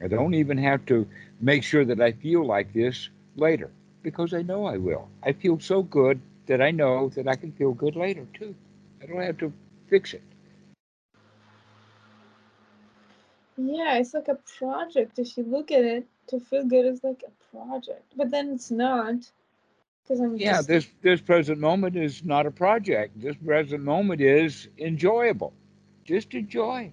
[0.00, 1.06] I don't even have to
[1.40, 3.70] make sure that I feel like this later
[4.02, 5.08] because I know I will.
[5.22, 8.54] I feel so good that I know that I can feel good later too.
[9.02, 9.52] I don't have to
[9.88, 10.22] fix it.
[13.56, 15.18] Yeah, it's like a project.
[15.18, 18.12] If you look at it, to feel good is like a project.
[18.16, 19.30] But then it's not.
[20.10, 23.20] I'm Yeah, just this this present moment is not a project.
[23.20, 25.54] This present moment is enjoyable.
[26.04, 26.92] Just enjoy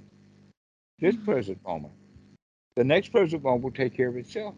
[1.00, 1.18] this Mhm.
[1.18, 1.94] present moment.
[2.76, 4.56] The next present moment will take care of itself.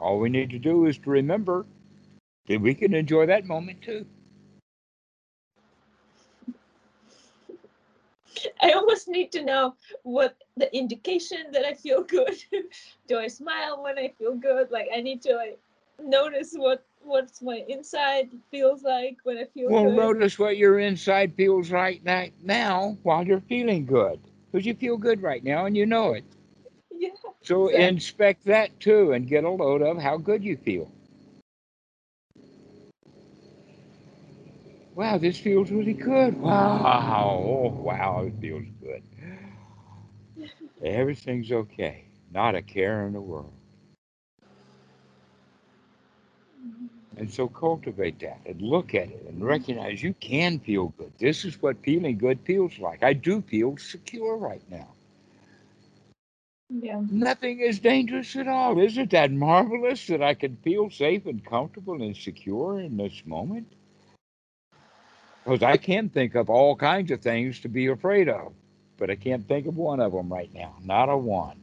[0.00, 1.66] All we need to do is to remember
[2.46, 4.06] that we can enjoy that moment too.
[8.62, 12.36] I almost need to know what the indication that I feel good.
[13.08, 14.70] Do I smile when I feel good?
[14.70, 15.60] Like I need to like
[16.02, 19.80] notice what what's my inside feels like when I feel good?
[19.80, 19.90] Well, good.
[19.90, 24.20] notice what your inside feels right ni- now while you're feeling good.
[24.50, 26.24] Because you feel good right now and you know it.
[26.90, 27.10] Yeah.
[27.42, 27.68] So Exactly.
[27.68, 30.90] inspect that too and get a load of how good you feel.
[34.94, 36.38] Wow, this feels really good.
[36.40, 36.90] Wow.
[37.04, 39.02] Oh, wow, it feels good.
[40.82, 42.06] Everything's okay.
[42.30, 43.52] Not a care in the world.
[47.16, 51.12] And so cultivate that and look at it and recognize you can feel good.
[51.18, 53.02] This is what feeling good feels like.
[53.02, 54.88] I do feel secure right now.
[56.68, 57.00] Yeah.
[57.10, 58.78] Nothing is dangerous at all.
[58.78, 63.72] Isn't that marvelous that I can feel safe and comfortable and secure in this moment?
[65.44, 68.52] Because I can think of all kinds of things to be afraid of,
[68.98, 70.74] but I can't think of one of them right now.
[70.82, 71.62] Not a one.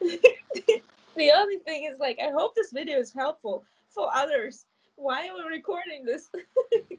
[0.00, 3.64] the only thing is like I hope this video is helpful
[3.94, 4.66] for others.
[4.96, 6.28] Why are we recording this?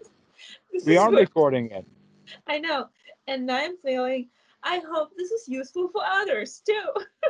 [0.71, 1.85] this We are what- recording it.
[2.47, 2.89] I know.
[3.27, 4.29] And I'm feeling
[4.63, 6.89] I hope this is useful for others too.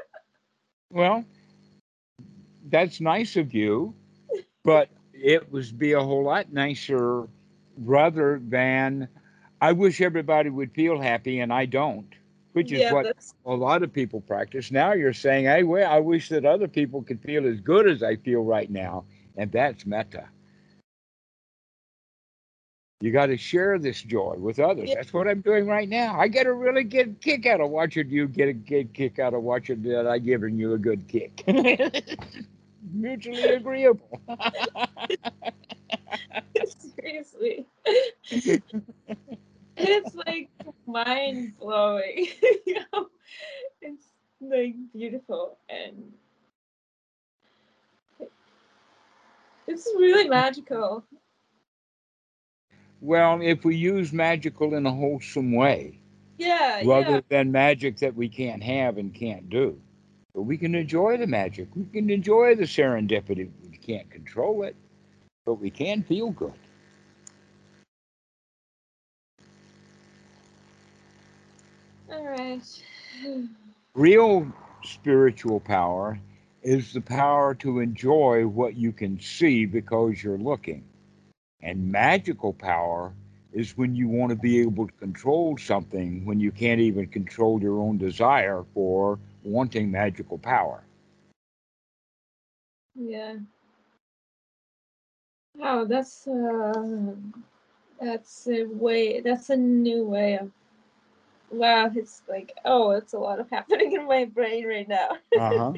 [0.92, 1.26] Well,
[2.70, 3.94] that's nice of you,
[4.64, 7.28] but it would be a whole lot nicer
[7.78, 9.10] rather than
[9.60, 12.08] I wish everybody would feel happy and I don't,
[12.54, 14.72] which is yeah, what that's a lot of people practice.
[14.72, 18.02] Now you're saying, hey, well, I wish that other people could feel as good as
[18.02, 19.04] I feel right now.
[19.38, 20.30] And that's metta.
[23.02, 24.90] You got to share this joy with others.
[24.94, 26.18] That's what I'm doing right now.
[26.18, 29.34] I get a really good kick out of watching you get a good kick out
[29.34, 31.44] of watching that I'm giving you a good kick.
[32.94, 34.22] Mutually agreeable.
[36.80, 37.68] seriously.
[39.78, 40.50] it's like
[40.88, 42.28] mind blowing.
[42.66, 43.08] you know?
[43.82, 44.06] It's
[44.40, 46.14] like beautiful and
[49.68, 51.04] it's really magical.
[53.02, 56.00] well, if we use magical in a wholesome way,
[56.38, 57.22] Yeah, rather yeah.
[57.30, 59.80] than magic that we can't have and can't do.
[60.34, 61.70] But we can enjoy the magic.
[61.76, 63.50] We can enjoy the serendipity.
[63.70, 64.76] We can't control it,
[65.46, 66.54] but we can feel good.
[72.12, 72.84] All right.
[73.96, 74.52] Real
[74.84, 76.20] spiritual power
[76.66, 80.84] is the power to enjoy what you can see because you're looking.
[81.62, 83.14] And magical power
[83.54, 87.62] is when you want to be able to control something when you can't even control
[87.62, 90.84] your own desire for wanting magical power.
[92.96, 93.36] Yeah.
[95.62, 97.16] Oh, that's uh,
[98.00, 99.22] that's a way.
[99.22, 100.52] That's a new way of.
[101.52, 105.18] Wow, it's like oh, it's a lot of happening in my brain right now.
[105.36, 105.76] Uh-huh.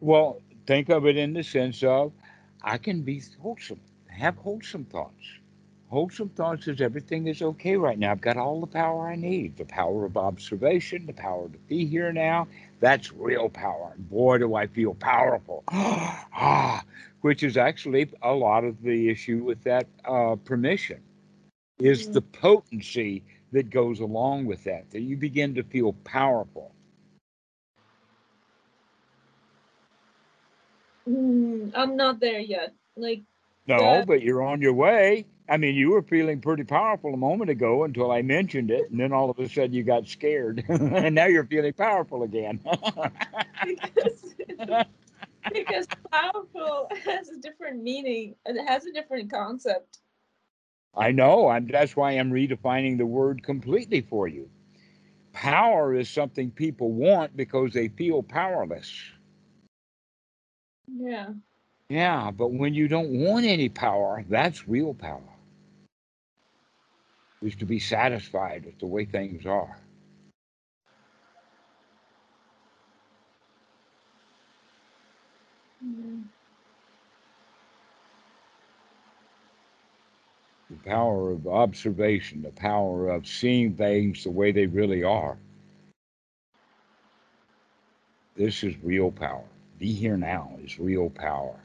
[0.00, 2.12] Well, think of it in the sense of
[2.62, 5.38] I can be wholesome, have wholesome thoughts.
[5.88, 8.12] Wholesome thoughts is everything is okay right now.
[8.12, 11.84] I've got all the power I need the power of observation, the power to be
[11.86, 12.48] here now.
[12.80, 13.92] That's real power.
[13.98, 15.64] Boy, do I feel powerful.
[15.68, 16.84] ah,
[17.20, 21.00] which is actually a lot of the issue with that uh, permission
[21.80, 22.12] is Mhm.
[22.12, 26.72] the potency that goes along with that, that you begin to feel powerful.
[31.08, 32.74] Mm, I'm not there yet.
[32.96, 33.22] Like
[33.66, 34.04] No, Yeah.
[34.04, 35.26] but you're on your way.
[35.48, 38.98] I mean, you were feeling pretty powerful a moment ago until I mentioned it, and
[38.98, 42.60] then all of a sudden you got scared, and now you're feeling powerful again.
[43.62, 44.34] because
[45.52, 49.98] because powerful has a different meaning and it has a different concept.
[50.94, 51.48] I know.
[51.48, 51.66] I'm.
[51.66, 54.50] That's why I'm redefining the word completely for you.
[55.32, 58.90] Power is something people want because they feel powerless.
[60.88, 61.28] Yeah.
[61.88, 65.22] Yeah, but when you don't want any power, that's real power.
[67.42, 69.76] Is to be satisfied with the way things are.
[75.84, 76.22] Mm.
[80.72, 85.36] the power of observation, the power of seeing things the way they really are.
[88.36, 89.44] This is real power.
[89.82, 91.56] Be here now is real power.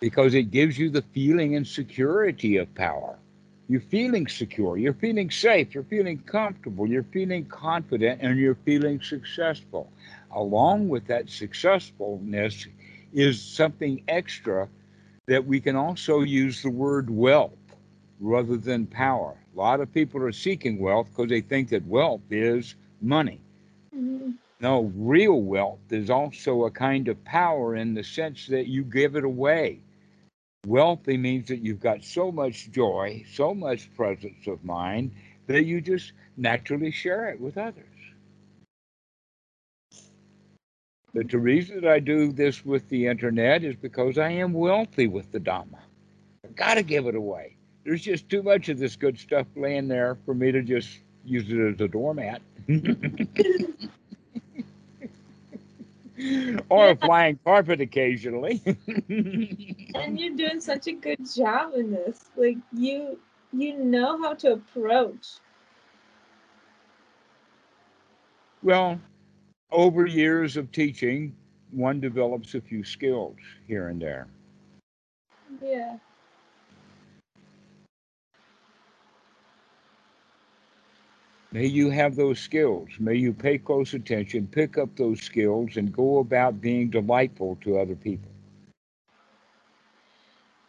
[0.00, 3.20] Because it gives you the feeling and security of power.
[3.68, 9.00] You're feeling secure, you're feeling safe, you're feeling comfortable, you're feeling confident, and you're feeling
[9.00, 9.92] successful.
[10.32, 12.66] Along with that successfulness
[13.12, 14.68] is something extra
[15.26, 17.76] that we can also use the word wealth
[18.18, 19.36] rather than power.
[19.54, 23.40] A lot of people are seeking wealth because they think that wealth is money.
[23.94, 24.34] Mhm.
[24.62, 29.16] No, real wealth is also a kind of power in the sense that you give
[29.16, 29.80] it away.
[30.68, 35.10] Wealthy means that you've got so much joy, so much presence of mind
[35.48, 37.84] that you just naturally share it with others.
[41.12, 45.08] But the reason that I do this with the internet is because I am wealthy
[45.08, 45.80] with the Dhamma.
[46.44, 47.56] I've got to give it away.
[47.84, 51.50] There's just too much of this good stuff laying there for me to just use
[51.50, 52.40] it as a doormat.
[56.68, 58.62] or a flying carpet occasionally.
[59.94, 62.24] And you're doing such a good job in this.
[62.36, 63.18] Like you
[63.52, 65.26] you know how to approach.
[68.62, 69.00] well,
[69.70, 71.34] over years of teaching,
[71.70, 74.28] one develops a few skills here and there.
[75.62, 75.96] Yeah.
[81.52, 82.88] May you have those skills.
[82.98, 87.78] May you pay close attention, pick up those skills, and go about being delightful to
[87.78, 88.30] other people.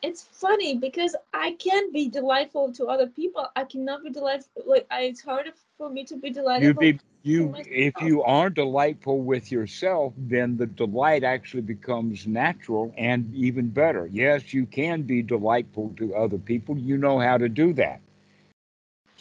[0.02, 3.48] It's funny because I can be delightful to other people.
[3.56, 6.74] I cannot be delightful like it's harder for me to be You delightful.
[6.74, 13.34] be you if you are delightful with yourself, then the delight actually becomes natural and
[13.34, 14.08] even better.
[14.12, 16.78] Yes, you can be delightful to other people.
[16.78, 18.02] You know how to do that.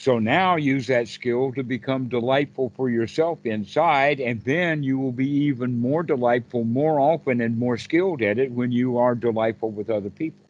[0.02, 5.12] So now use that skill to become delightful for yourself inside, and then you will
[5.12, 9.70] be even more delightful more often and more skilled at it when you are delightful
[9.70, 10.44] with other people.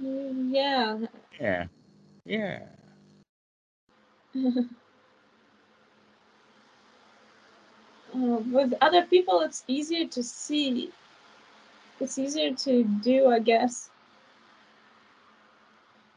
[0.00, 0.98] Mm, yeah.
[1.40, 1.66] Yeah.
[2.24, 2.60] Yeah.
[8.14, 10.90] Uh, with other people, it's easier to see.
[12.00, 13.90] It's easier to do, I guess.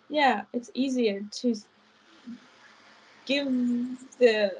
[0.09, 1.55] Yeah, it's easier to
[3.25, 3.47] give
[4.19, 4.51] the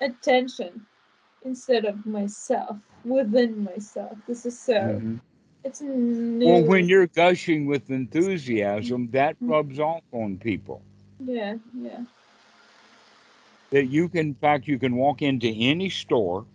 [0.00, 0.86] attention
[1.44, 4.16] instead of myself within myself.
[4.26, 5.00] This is so.
[5.00, 5.20] Mhm.
[5.64, 6.46] It's new.
[6.46, 9.50] Well, when you're gushing with enthusiasm, that Mm.
[9.50, 10.82] rubs off on people.
[11.20, 12.04] Yeah, yeah.
[13.70, 16.46] That you can, in fact, you can walk into any store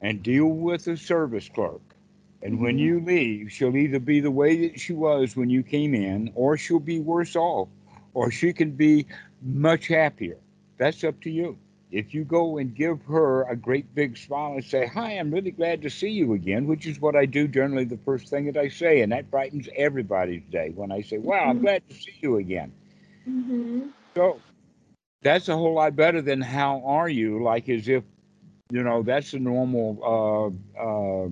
[0.00, 1.87] and deal with a service clerk.
[2.42, 2.78] And when Mhm.
[2.78, 6.56] you leave, she'll either be the way that she was when you came in, or
[6.56, 7.68] she'll be worse off,
[8.14, 9.06] or she can be
[9.42, 10.38] much happier.
[10.78, 11.58] That's up to you.
[11.90, 15.50] If you go and give her a great big smile and say, Hi, I'm really
[15.50, 18.56] glad to see you again, which is what I do generally the first thing that
[18.56, 21.62] I say, and that brightens everybody's day when I say, Wow, I'm Mhm.
[21.62, 22.72] glad to see you again.
[23.28, 23.88] Mm-hmm.
[24.16, 24.42] So
[25.22, 28.04] that's a whole lot better than how are you, like as if,
[28.70, 29.98] you know, that's a normal
[30.78, 31.28] uh, uh,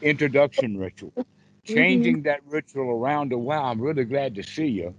[0.00, 1.12] introduction ritual.
[1.64, 4.94] Changing that ritual around to, wow, I'm really glad to see you.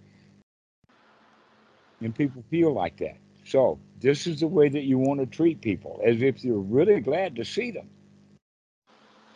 [2.01, 3.17] And people feel like that.
[3.45, 6.99] So this is the way that you want to treat people, as if you're really
[6.99, 7.89] glad to see them.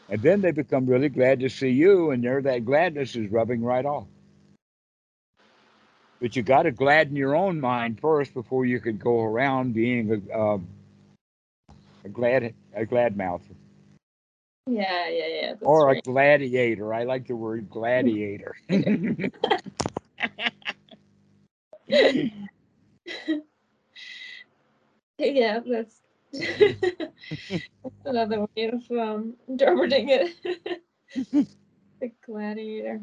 [0.10, 3.64] And then they become really glad to see you, and there that gladness is rubbing
[3.64, 4.08] right off.
[6.22, 10.24] But you got to gladden your own mind first before you could go around being
[10.32, 10.58] a, uh,
[12.06, 13.42] a glad a glad mouth
[14.66, 15.54] Yeah, yeah, yeah.
[15.62, 16.94] Or a gladiator.
[16.94, 18.56] I like the word gladiator.
[25.18, 26.02] Yeah, that's
[28.06, 30.36] another way of um, interpreting it.
[32.02, 33.02] the gladiator.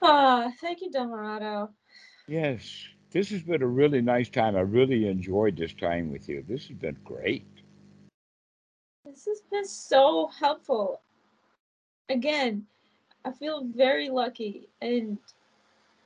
[0.00, 1.70] Ah, thank you, Dhammarato.
[2.28, 4.56] yes, this has been a really nice time.
[4.56, 6.44] I really enjoyed this time with you.
[6.48, 7.46] This has been great.
[9.12, 11.02] This has been so helpful.
[12.08, 12.66] Again,
[13.26, 15.18] I feel very lucky, and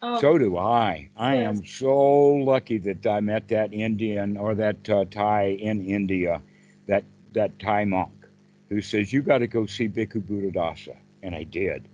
[0.03, 1.09] um, So do I.
[1.17, 1.47] I yes.
[1.47, 1.97] am so
[2.35, 6.43] lucky that I met that Indian or that uh, Thai in India,
[6.89, 8.27] that that Thai monk,
[8.71, 11.89] who says you got to go see Bhikkhu Buddhadasa, and I did.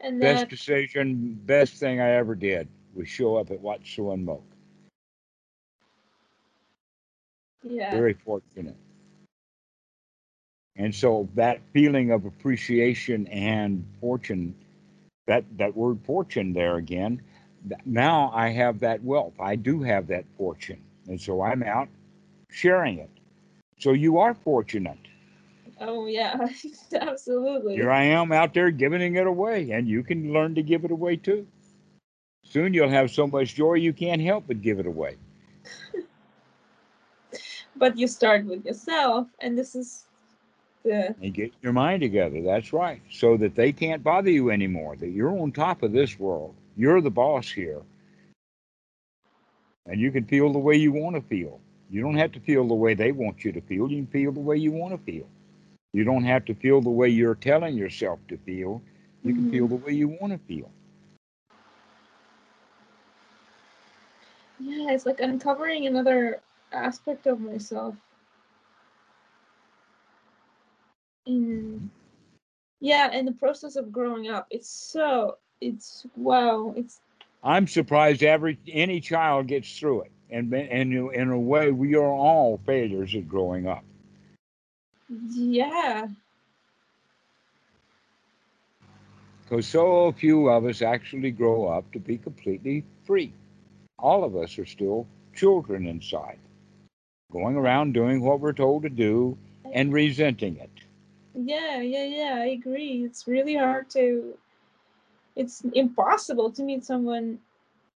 [0.00, 4.42] and Best decision, best thing I ever did was show up at Wat Suan Mok.
[7.64, 8.76] Yeah, Very fortunate.
[10.76, 14.54] And so that feeling of appreciation and fortune,
[15.26, 17.22] that that word fortune there again,
[17.84, 19.34] now I have that wealth.
[19.38, 20.82] I do have that fortune.
[21.08, 21.88] And so I'm out
[22.50, 23.10] sharing it.
[23.78, 24.98] So you are fortunate.
[25.80, 26.48] oh yeah,
[27.00, 27.74] absolutely.
[27.74, 30.90] Here I am out there giving it away, and you can learn to give it
[30.90, 31.46] away too.
[32.44, 35.16] Soon you'll have so much joy you can't help but give it away.
[37.84, 40.06] But you start with yourself, and this is
[40.84, 42.40] the And get your mind together.
[42.42, 43.02] That's right.
[43.10, 46.54] So that they can't bother you anymore, that you're on top of this world.
[46.76, 47.82] You're the boss here.
[49.86, 51.60] And you can feel the way you want to feel.
[51.90, 53.90] You don't have to feel the way they want you to feel.
[53.90, 55.28] You can feel the way you want to feel.
[55.92, 58.82] You don't have to feel the way you're telling yourself to feel.
[59.24, 59.68] You can feel Mhm.
[59.68, 60.70] the way you want to feel.
[64.60, 66.40] yeah, it's like uncovering another
[66.74, 67.94] aspect of myself.
[71.26, 71.90] In
[72.80, 77.00] yeah, in the process of growing up, it's so it's wow, it's
[77.42, 80.12] I'm surprised every any child gets through it.
[80.30, 83.84] And and in a way, we are all failures at growing up.
[85.08, 86.08] yeah,
[89.42, 93.32] Because so few of us actually grow up to be completely free.
[93.98, 96.38] All of us are still children inside,
[97.34, 99.42] going around doing what we're told to do
[99.74, 100.86] and resenting it.
[101.34, 102.38] yeah, yeah, yeah.
[102.42, 103.04] I agree.
[103.04, 104.38] It's really hard to.
[105.36, 107.40] It's impossible to meet someone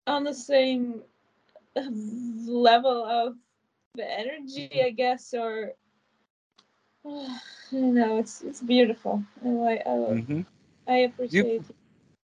[0.07, 1.03] on the same
[2.47, 3.37] level of
[3.97, 5.75] the energy, I guess, or
[7.07, 7.39] I
[7.73, 8.19] don't know.
[8.19, 9.25] It's it's beautiful.
[9.45, 9.83] I like.
[9.87, 10.43] I, hmm
[10.89, 11.63] I appreciate.
[11.71, 11.77] it.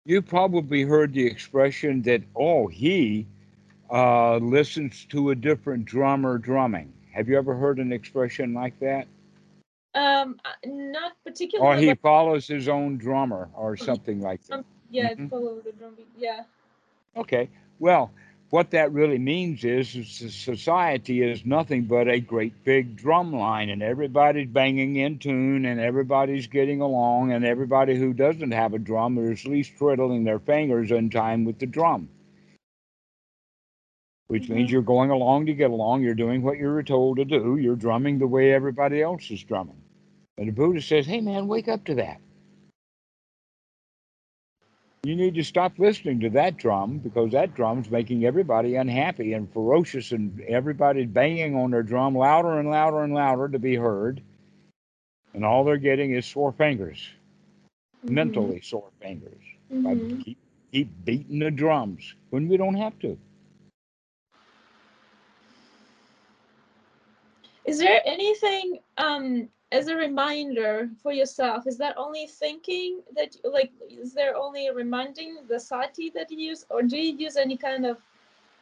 [0.05, 3.28] You probably heard the expression that, oh, he
[3.91, 6.93] uh, listens to a different drummer drumming.
[7.12, 9.07] Have you ever heard an expression like that?
[9.93, 11.14] Um, uh, not
[11.59, 14.59] Or he follows his own drummer or something like that.
[14.59, 15.30] um, yeah, Mhm.
[15.30, 16.07] follow the drum beat.
[16.18, 16.43] Yeah.
[17.18, 17.49] Okay.
[17.80, 18.12] Well,
[18.51, 23.70] what that really means is, is society is nothing but a great big drum line,
[23.70, 28.80] and everybody's banging in tune, and everybody's getting along, and everybody who doesn't have a
[28.80, 32.09] drum is at least twiddling their fingers in time with the drum.
[34.32, 34.72] Which means Mhm.
[34.72, 36.04] you're going along to get along.
[36.04, 37.58] You're doing what you're told to do.
[37.58, 39.76] You're drumming the way everybody else is drumming.
[40.38, 42.22] And the Buddha says, "Hey, man, wake up to that."
[45.04, 49.52] You need to stop listening to that drum because that drum's making everybody unhappy and
[49.52, 54.22] ferocious, and everybody's banging on their drum louder and louder and louder to be heard.
[55.34, 57.10] And all they're getting is sore fingers,
[58.06, 58.12] Mhm.
[58.12, 59.44] mentally sore fingers.
[59.74, 60.24] Mhm.
[60.24, 60.38] keep,
[60.72, 63.18] keep beating the drums when we don't have to.
[67.66, 71.68] Is there anything um as a reminder for yourself?
[71.68, 76.66] Is that only thinking that like is there only reminding the sati that you use
[76.70, 77.97] or do you use any kind of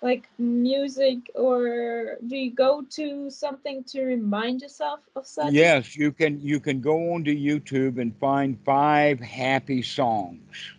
[0.02, 5.56] like music or do you go to something to remind yourself of sati?
[5.56, 10.74] Yes, you can you can go onto YouTube and find five happy songs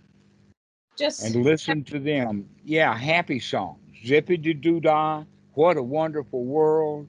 [0.96, 2.48] Just and listen to them.
[2.64, 3.78] Yeah, happy songs.
[4.04, 7.08] Zippity doo dah, what a wonderful world.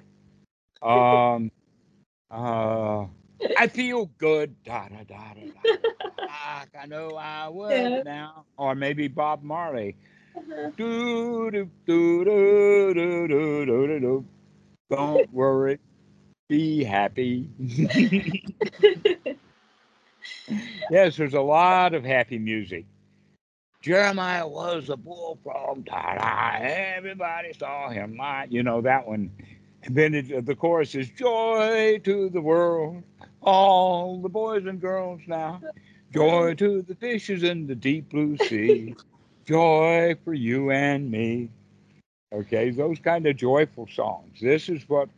[0.81, 1.51] Um,
[2.29, 3.05] uh,
[3.57, 4.55] I feel good.
[4.63, 5.41] Da da da da.
[5.63, 5.91] da.
[6.81, 8.01] I know I would yeah.
[8.03, 9.95] now, or maybe Bob Marley.
[10.35, 10.71] Uh-huh.
[10.77, 14.25] Do, do, do, do, do, do, do, do.
[14.89, 15.79] Don't worry,
[16.49, 17.49] be happy.
[20.89, 22.85] yes, there's a lot of happy music.
[23.81, 25.85] Jeremiah was a bullfrog.
[25.85, 28.15] Da, da, everybody saw him.
[28.15, 29.31] My, you know that one.
[29.83, 33.03] And then it, the chorus is joy to the world,
[33.41, 35.61] all the boys and girls now.
[36.13, 38.95] Joy to the fishes in the deep blue sea.
[39.45, 41.49] Joy for you and me.
[42.33, 44.39] Okay, those kind of joyful songs.
[44.39, 45.09] This is what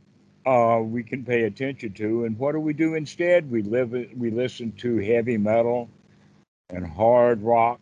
[0.45, 2.25] uh, we can pay attention to.
[2.25, 3.49] And what do we do instead?
[3.49, 3.91] We live.
[3.91, 5.89] We listen to heavy metal
[6.69, 7.79] and hard rock,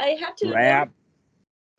[0.00, 0.90] I have to rap,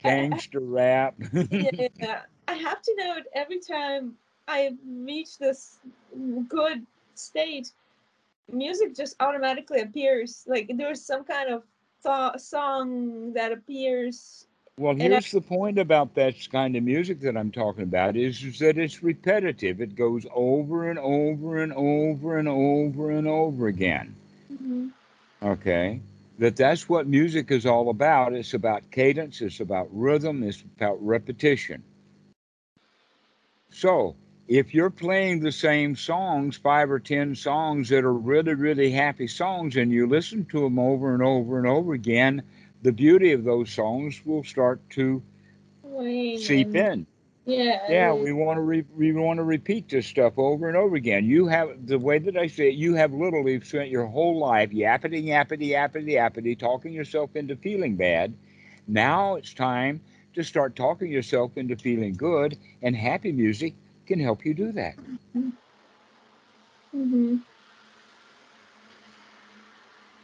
[0.02, 1.16] gangster rap.
[1.52, 4.18] yeah, I have to note every time
[4.48, 5.80] I reach this
[6.48, 6.86] good
[7.16, 7.72] state,
[8.52, 10.44] music just automatically appears.
[10.48, 11.64] Like there's some kind of
[12.04, 14.48] th- song that appears.
[14.78, 18.16] Well, And I- here's the point about that kind of music that I'm talking about
[18.16, 19.82] is, is that it's repetitive.
[19.82, 24.16] It goes over and over and over and over and over again.
[24.52, 24.92] Mhm.
[25.44, 26.00] Okay,
[26.40, 28.34] that that's what music is all about.
[28.34, 29.42] It's about cadence.
[29.42, 30.44] It's about rhythm.
[30.44, 31.84] It's about repetition.
[33.70, 34.16] So
[34.48, 39.28] if you're playing the same songs, five or ten songs that are really, really happy
[39.28, 42.44] songs, and you listen to them over and over and over again,
[42.82, 45.24] the beauty of those songs will start to
[45.84, 47.08] Wane seep in.
[47.46, 47.80] Yeah.
[47.88, 51.26] Yeah, we want to re- we want to repeat this stuff over and over again.
[51.26, 52.76] You have the way that I say it.
[52.76, 57.96] You have literally spent your whole life yappity yappity yappity yappity, talking yourself into feeling
[57.96, 58.34] bad.
[58.88, 60.02] Now it's time
[60.38, 63.76] to start talking yourself into feeling good, and happy music
[64.08, 64.96] can help you do that.
[66.94, 67.44] Mhm.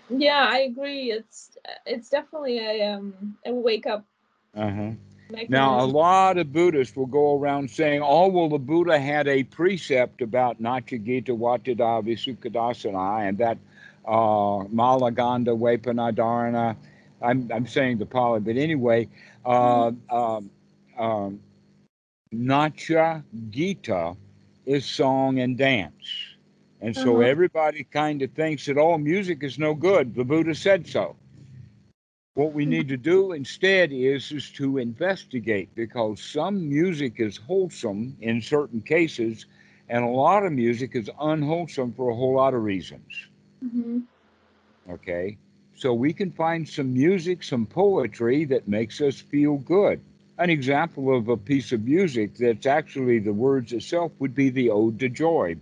[0.09, 1.11] Yeah, I agree.
[1.11, 4.05] It's it's definitely a um a wake up
[4.55, 4.91] Uh-huh.
[5.29, 5.49] mechanism.
[5.49, 9.43] Now, a lot of Buddhists will go around saying, oh, well, the Buddha had a
[9.43, 13.57] precept about Nachagita Watida Visukadasana and that
[14.05, 16.75] uh, Malaganda Vepanadharana.
[17.21, 19.07] I'm, I'm saying the Pali, but anyway,
[19.45, 20.49] uh, um,
[20.97, 21.39] um,
[22.33, 24.15] Nacha Gita
[24.65, 26.35] is song and dance.
[26.81, 27.21] And so Uh-huh.
[27.21, 30.15] everybody kind of thinks that, oh, music is no good.
[30.15, 31.15] The Buddha said so.
[32.35, 38.17] What we need to do instead is is to investigate because some music is wholesome
[38.21, 39.45] in certain cases,
[39.89, 43.27] and a lot of music is unwholesome for a whole lot of reasons.
[43.61, 44.07] Mhm.
[44.89, 45.37] Okay,
[45.83, 49.99] so we can find some music, some poetry that makes us feel good.
[50.37, 54.69] An example of a piece of music that's actually the words itself would be the
[54.69, 55.57] Ode to Joy,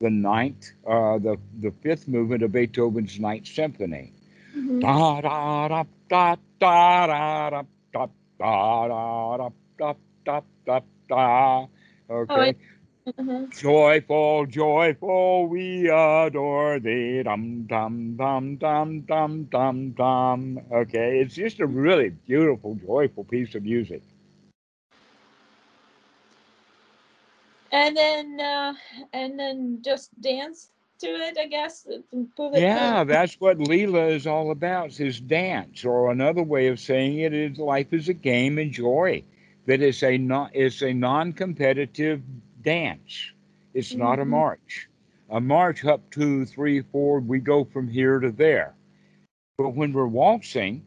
[0.00, 4.14] the ninth, uh, the the fifth movement of Beethoven's Ninth Symphony.
[4.80, 8.06] Da da da da da da da
[8.38, 9.92] da da da da
[10.24, 11.66] da da da.
[12.08, 12.56] Okay.
[13.18, 13.46] Uh-huh.
[13.50, 17.22] Joyful, joyful, we adore thee.
[17.22, 20.60] Dum dum dum dum dum dum dum.
[20.72, 24.02] Okay, it's just a really beautiful, joyful piece of music.
[27.72, 28.74] And then uh
[29.12, 31.86] and then just dance to it, I guess.
[31.86, 32.04] It
[32.52, 35.84] Yeah, that's what Leela is all about, is dance.
[35.84, 39.24] Or another way of saying it is life is a game, enjoy.
[39.66, 42.22] That it's a non it's a non-competitive
[42.62, 43.32] dance.
[43.74, 44.28] It's not a Mhm.
[44.28, 44.88] march.
[45.30, 48.74] A march up two, three, four, we go from here to there.
[49.58, 50.84] But when we're waltzing,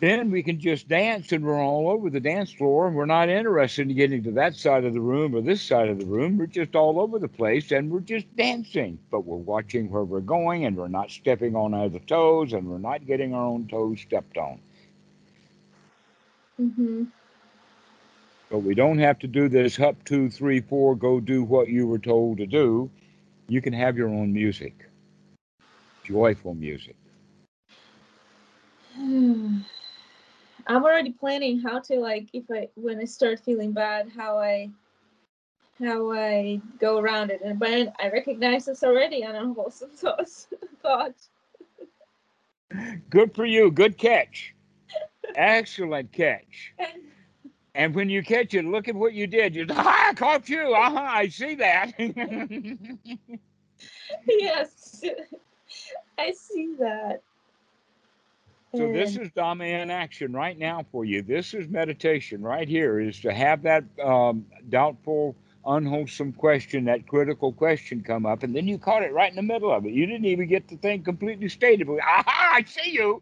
[0.00, 3.30] then we can just dance and we're all over the dance floor and we're not
[3.30, 6.36] interested in getting to that side of the room or this side of the room.
[6.36, 8.98] We're just all over the place and we're just dancing.
[9.10, 12.78] But we're watching where we're going and we're not stepping on other toes and we're
[12.78, 14.60] not getting our own toes stepped on.
[16.58, 17.04] hmm
[18.50, 21.86] But we don't have to do this up two, three, four, go do what you
[21.86, 22.90] were told to do.
[23.48, 24.88] You can have your own music,
[26.04, 26.96] joyful music.
[30.68, 34.70] I'm already planning how to like if I when I start feeling bad, how I
[35.78, 37.40] how I go around it.
[37.44, 40.48] And but I recognize this already on unwholesome thoughts.
[40.82, 41.30] thoughts.
[43.10, 43.70] Good for you.
[43.70, 44.54] Good catch.
[45.34, 46.74] Excellent catch.
[47.76, 49.54] And when you catch it, look at what you did.
[49.54, 50.74] You, ah, I caught you.
[50.74, 51.92] Uh-huh, I see that.
[54.26, 55.04] yes,
[56.18, 57.20] I see that.
[58.74, 61.20] so this is Dhamma in action right now for you.
[61.20, 62.98] This is meditation right here.
[62.98, 68.66] Is to have that um, doubtful, unwholesome question, that critical question come up, and then
[68.66, 69.92] you caught it right in the middle of it.
[69.92, 71.86] You didn't even get the thing completely stated.
[71.86, 72.52] but, Aha!
[72.54, 73.20] I see you.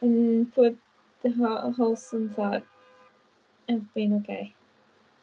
[0.00, 0.76] And put
[1.22, 2.62] the whole- wholesome thought
[3.68, 4.54] of being okay.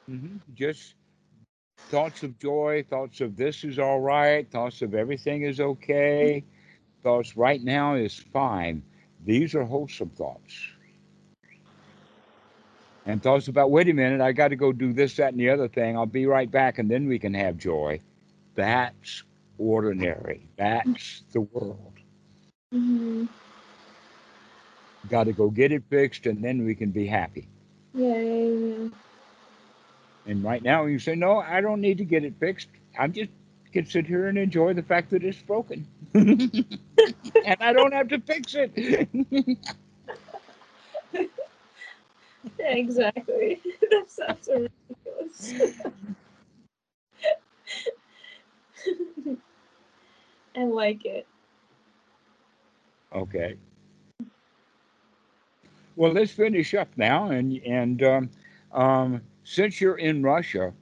[0.10, 0.40] Mhm.
[0.56, 0.96] Just
[1.90, 6.44] thoughts of joy, thoughts of this is all right, thoughts of everything is okay,
[7.02, 8.82] thoughts right now is fine.
[9.26, 10.72] These are wholesome thoughts.
[13.06, 15.50] And thoughts about, wait a minute, I got to go do this, that, and the
[15.50, 15.96] other thing.
[15.96, 18.02] I'll be right back, and then we can have joy.
[18.56, 19.24] That's
[19.58, 20.42] ordinary.
[20.58, 21.94] That's the world.
[22.72, 23.26] hmm
[25.10, 27.48] Got to go get it fixed, and then we can be happy.
[27.94, 28.88] Yeah, yeah, yeah.
[30.26, 32.68] And right now, you say, no, I don't need to get it fixed.
[33.00, 33.32] I'm just
[33.78, 38.20] can sit here and enjoy the fact that it's broken, and I don't have to
[38.20, 38.72] fix it.
[38.76, 39.04] Yeah,
[42.60, 43.62] exactly.
[43.92, 45.54] that sounds so ridiculous.
[50.56, 51.28] I like it.
[53.14, 53.58] okay.
[55.98, 58.30] Well, let's finish up now, and and um,
[58.72, 60.74] um, since you're in Russia,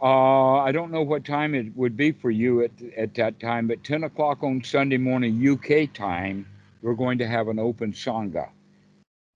[0.00, 3.66] uh, I don't know what time it would be for you at at that time,
[3.68, 6.46] but 10 o'clock on Sunday morning UK time,
[6.82, 8.50] we're going to have an open sangha.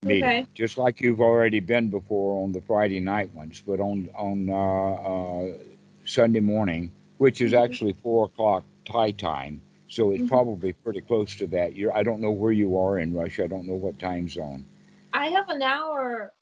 [0.02, 0.48] meeting, Okay.
[0.54, 4.94] just like you've already been before on the Friday night ones, but on on uh,
[5.12, 5.58] uh,
[6.04, 7.54] Sunday morning, which is Mhm.
[7.54, 10.28] actually four o'clock Thai time, so it's Mhm.
[10.28, 11.76] probably pretty close to that.
[11.76, 13.44] You're, I don't know where you are in Russia.
[13.44, 14.64] I don't know what time zone.
[15.12, 16.32] I have an hour,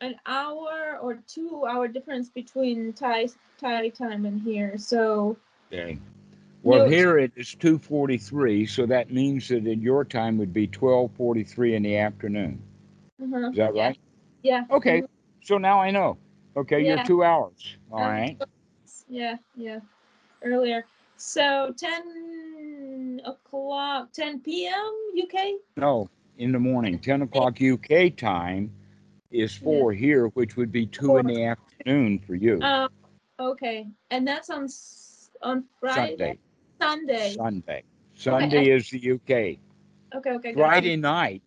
[0.00, 3.28] an hour or two hour difference between Thai
[3.60, 4.78] Thai time and here.
[4.78, 5.36] So
[5.72, 5.98] Okay.
[6.62, 10.36] Well, No, here it is two forty three, so that means that in your time
[10.38, 12.60] would be twelve forty three in the afternoon.
[13.22, 13.50] uh-huh.
[13.50, 13.86] Is that yeah.
[13.86, 13.98] right?
[14.42, 14.64] Yeah.
[14.70, 15.02] Okay.
[15.42, 16.18] So now I know.
[16.56, 16.96] Okay, Yeah.
[16.96, 17.76] you're two hours.
[17.92, 18.36] All Um, right.
[19.08, 19.78] Yeah, yeah.
[20.42, 20.84] Earlier.
[21.16, 24.94] So 10 o'clock, 10 p.m.
[25.20, 25.60] UK?
[25.76, 26.08] No,
[26.38, 26.98] in the morning.
[26.98, 28.72] 10 o'clock UK time
[29.30, 32.62] is four here, which would be two in the afternoon for you.
[32.62, 32.88] Um,
[33.38, 33.86] okay.
[34.10, 34.68] And that's on
[35.42, 36.38] on Friday?
[36.80, 37.30] Sunday.
[37.34, 37.34] Sunday.
[37.34, 37.84] Sunday.
[38.14, 39.58] Sunday is the UK.
[40.16, 40.52] Okay, okay.
[40.54, 41.42] Friday night,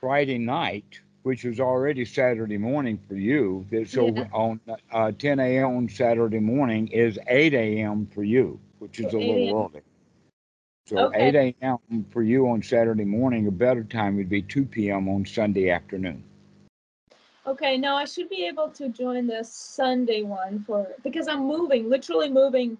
[0.00, 3.66] Friday night, which is already Saturday morning for you.
[3.86, 4.28] So Yeah.
[4.32, 4.60] on
[4.92, 5.76] uh, 10 a.m.
[5.76, 8.06] on Saturday morning is 8 a.m.
[8.06, 9.82] for you, which is So a little early.
[10.92, 11.28] So Okay.
[11.28, 11.78] 8 a.m.
[12.10, 15.08] for you on Saturday morning, a better time would be 2 p.m.
[15.08, 16.22] on Sunday afternoon.
[17.46, 21.88] Okay, no, I should be able to join the Sunday one for because I'm moving,
[21.88, 22.76] literally moving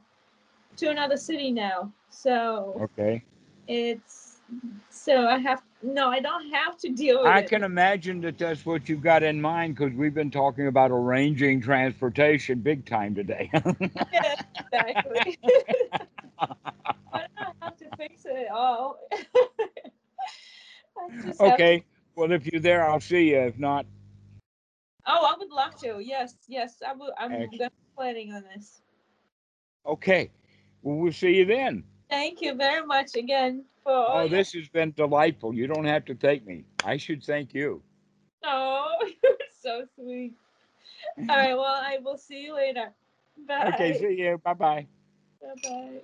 [0.77, 1.91] to another city now.
[2.11, 3.25] So Okay.
[3.67, 4.41] it's
[4.91, 7.49] so I have no, I don't have to deal with I it.
[7.49, 11.61] can imagine that that's what you've got in mind because we've been talking about arranging
[11.63, 13.51] transportation big time today.
[14.13, 14.35] Yeah,
[14.73, 15.39] exactly.
[17.13, 18.97] I don't have to fix it oh.
[20.97, 21.09] all.
[21.25, 21.85] Just have to- okay.
[22.15, 23.41] Well, if you're there, I'll see you.
[23.41, 23.87] If not,
[25.07, 26.01] Oh, I would love to.
[26.01, 27.13] Yes, yes, I will.
[27.19, 27.49] I'm
[27.97, 28.83] planning on this.
[29.87, 30.31] okay.
[30.83, 31.85] Well, we'll see you then.
[32.09, 35.55] Thank you very much again for Oh, this has been delightful.
[35.55, 36.65] You don't have to thank me.
[36.85, 37.83] I should thank you.
[38.45, 38.91] Oh,
[39.23, 40.35] you're so sweet.
[41.19, 42.93] All right, well, I will see you later.
[43.49, 43.73] Bye.
[43.75, 43.99] Okay.
[43.99, 44.41] See you.
[44.45, 44.87] Bye bye.
[45.41, 46.01] Bye bye.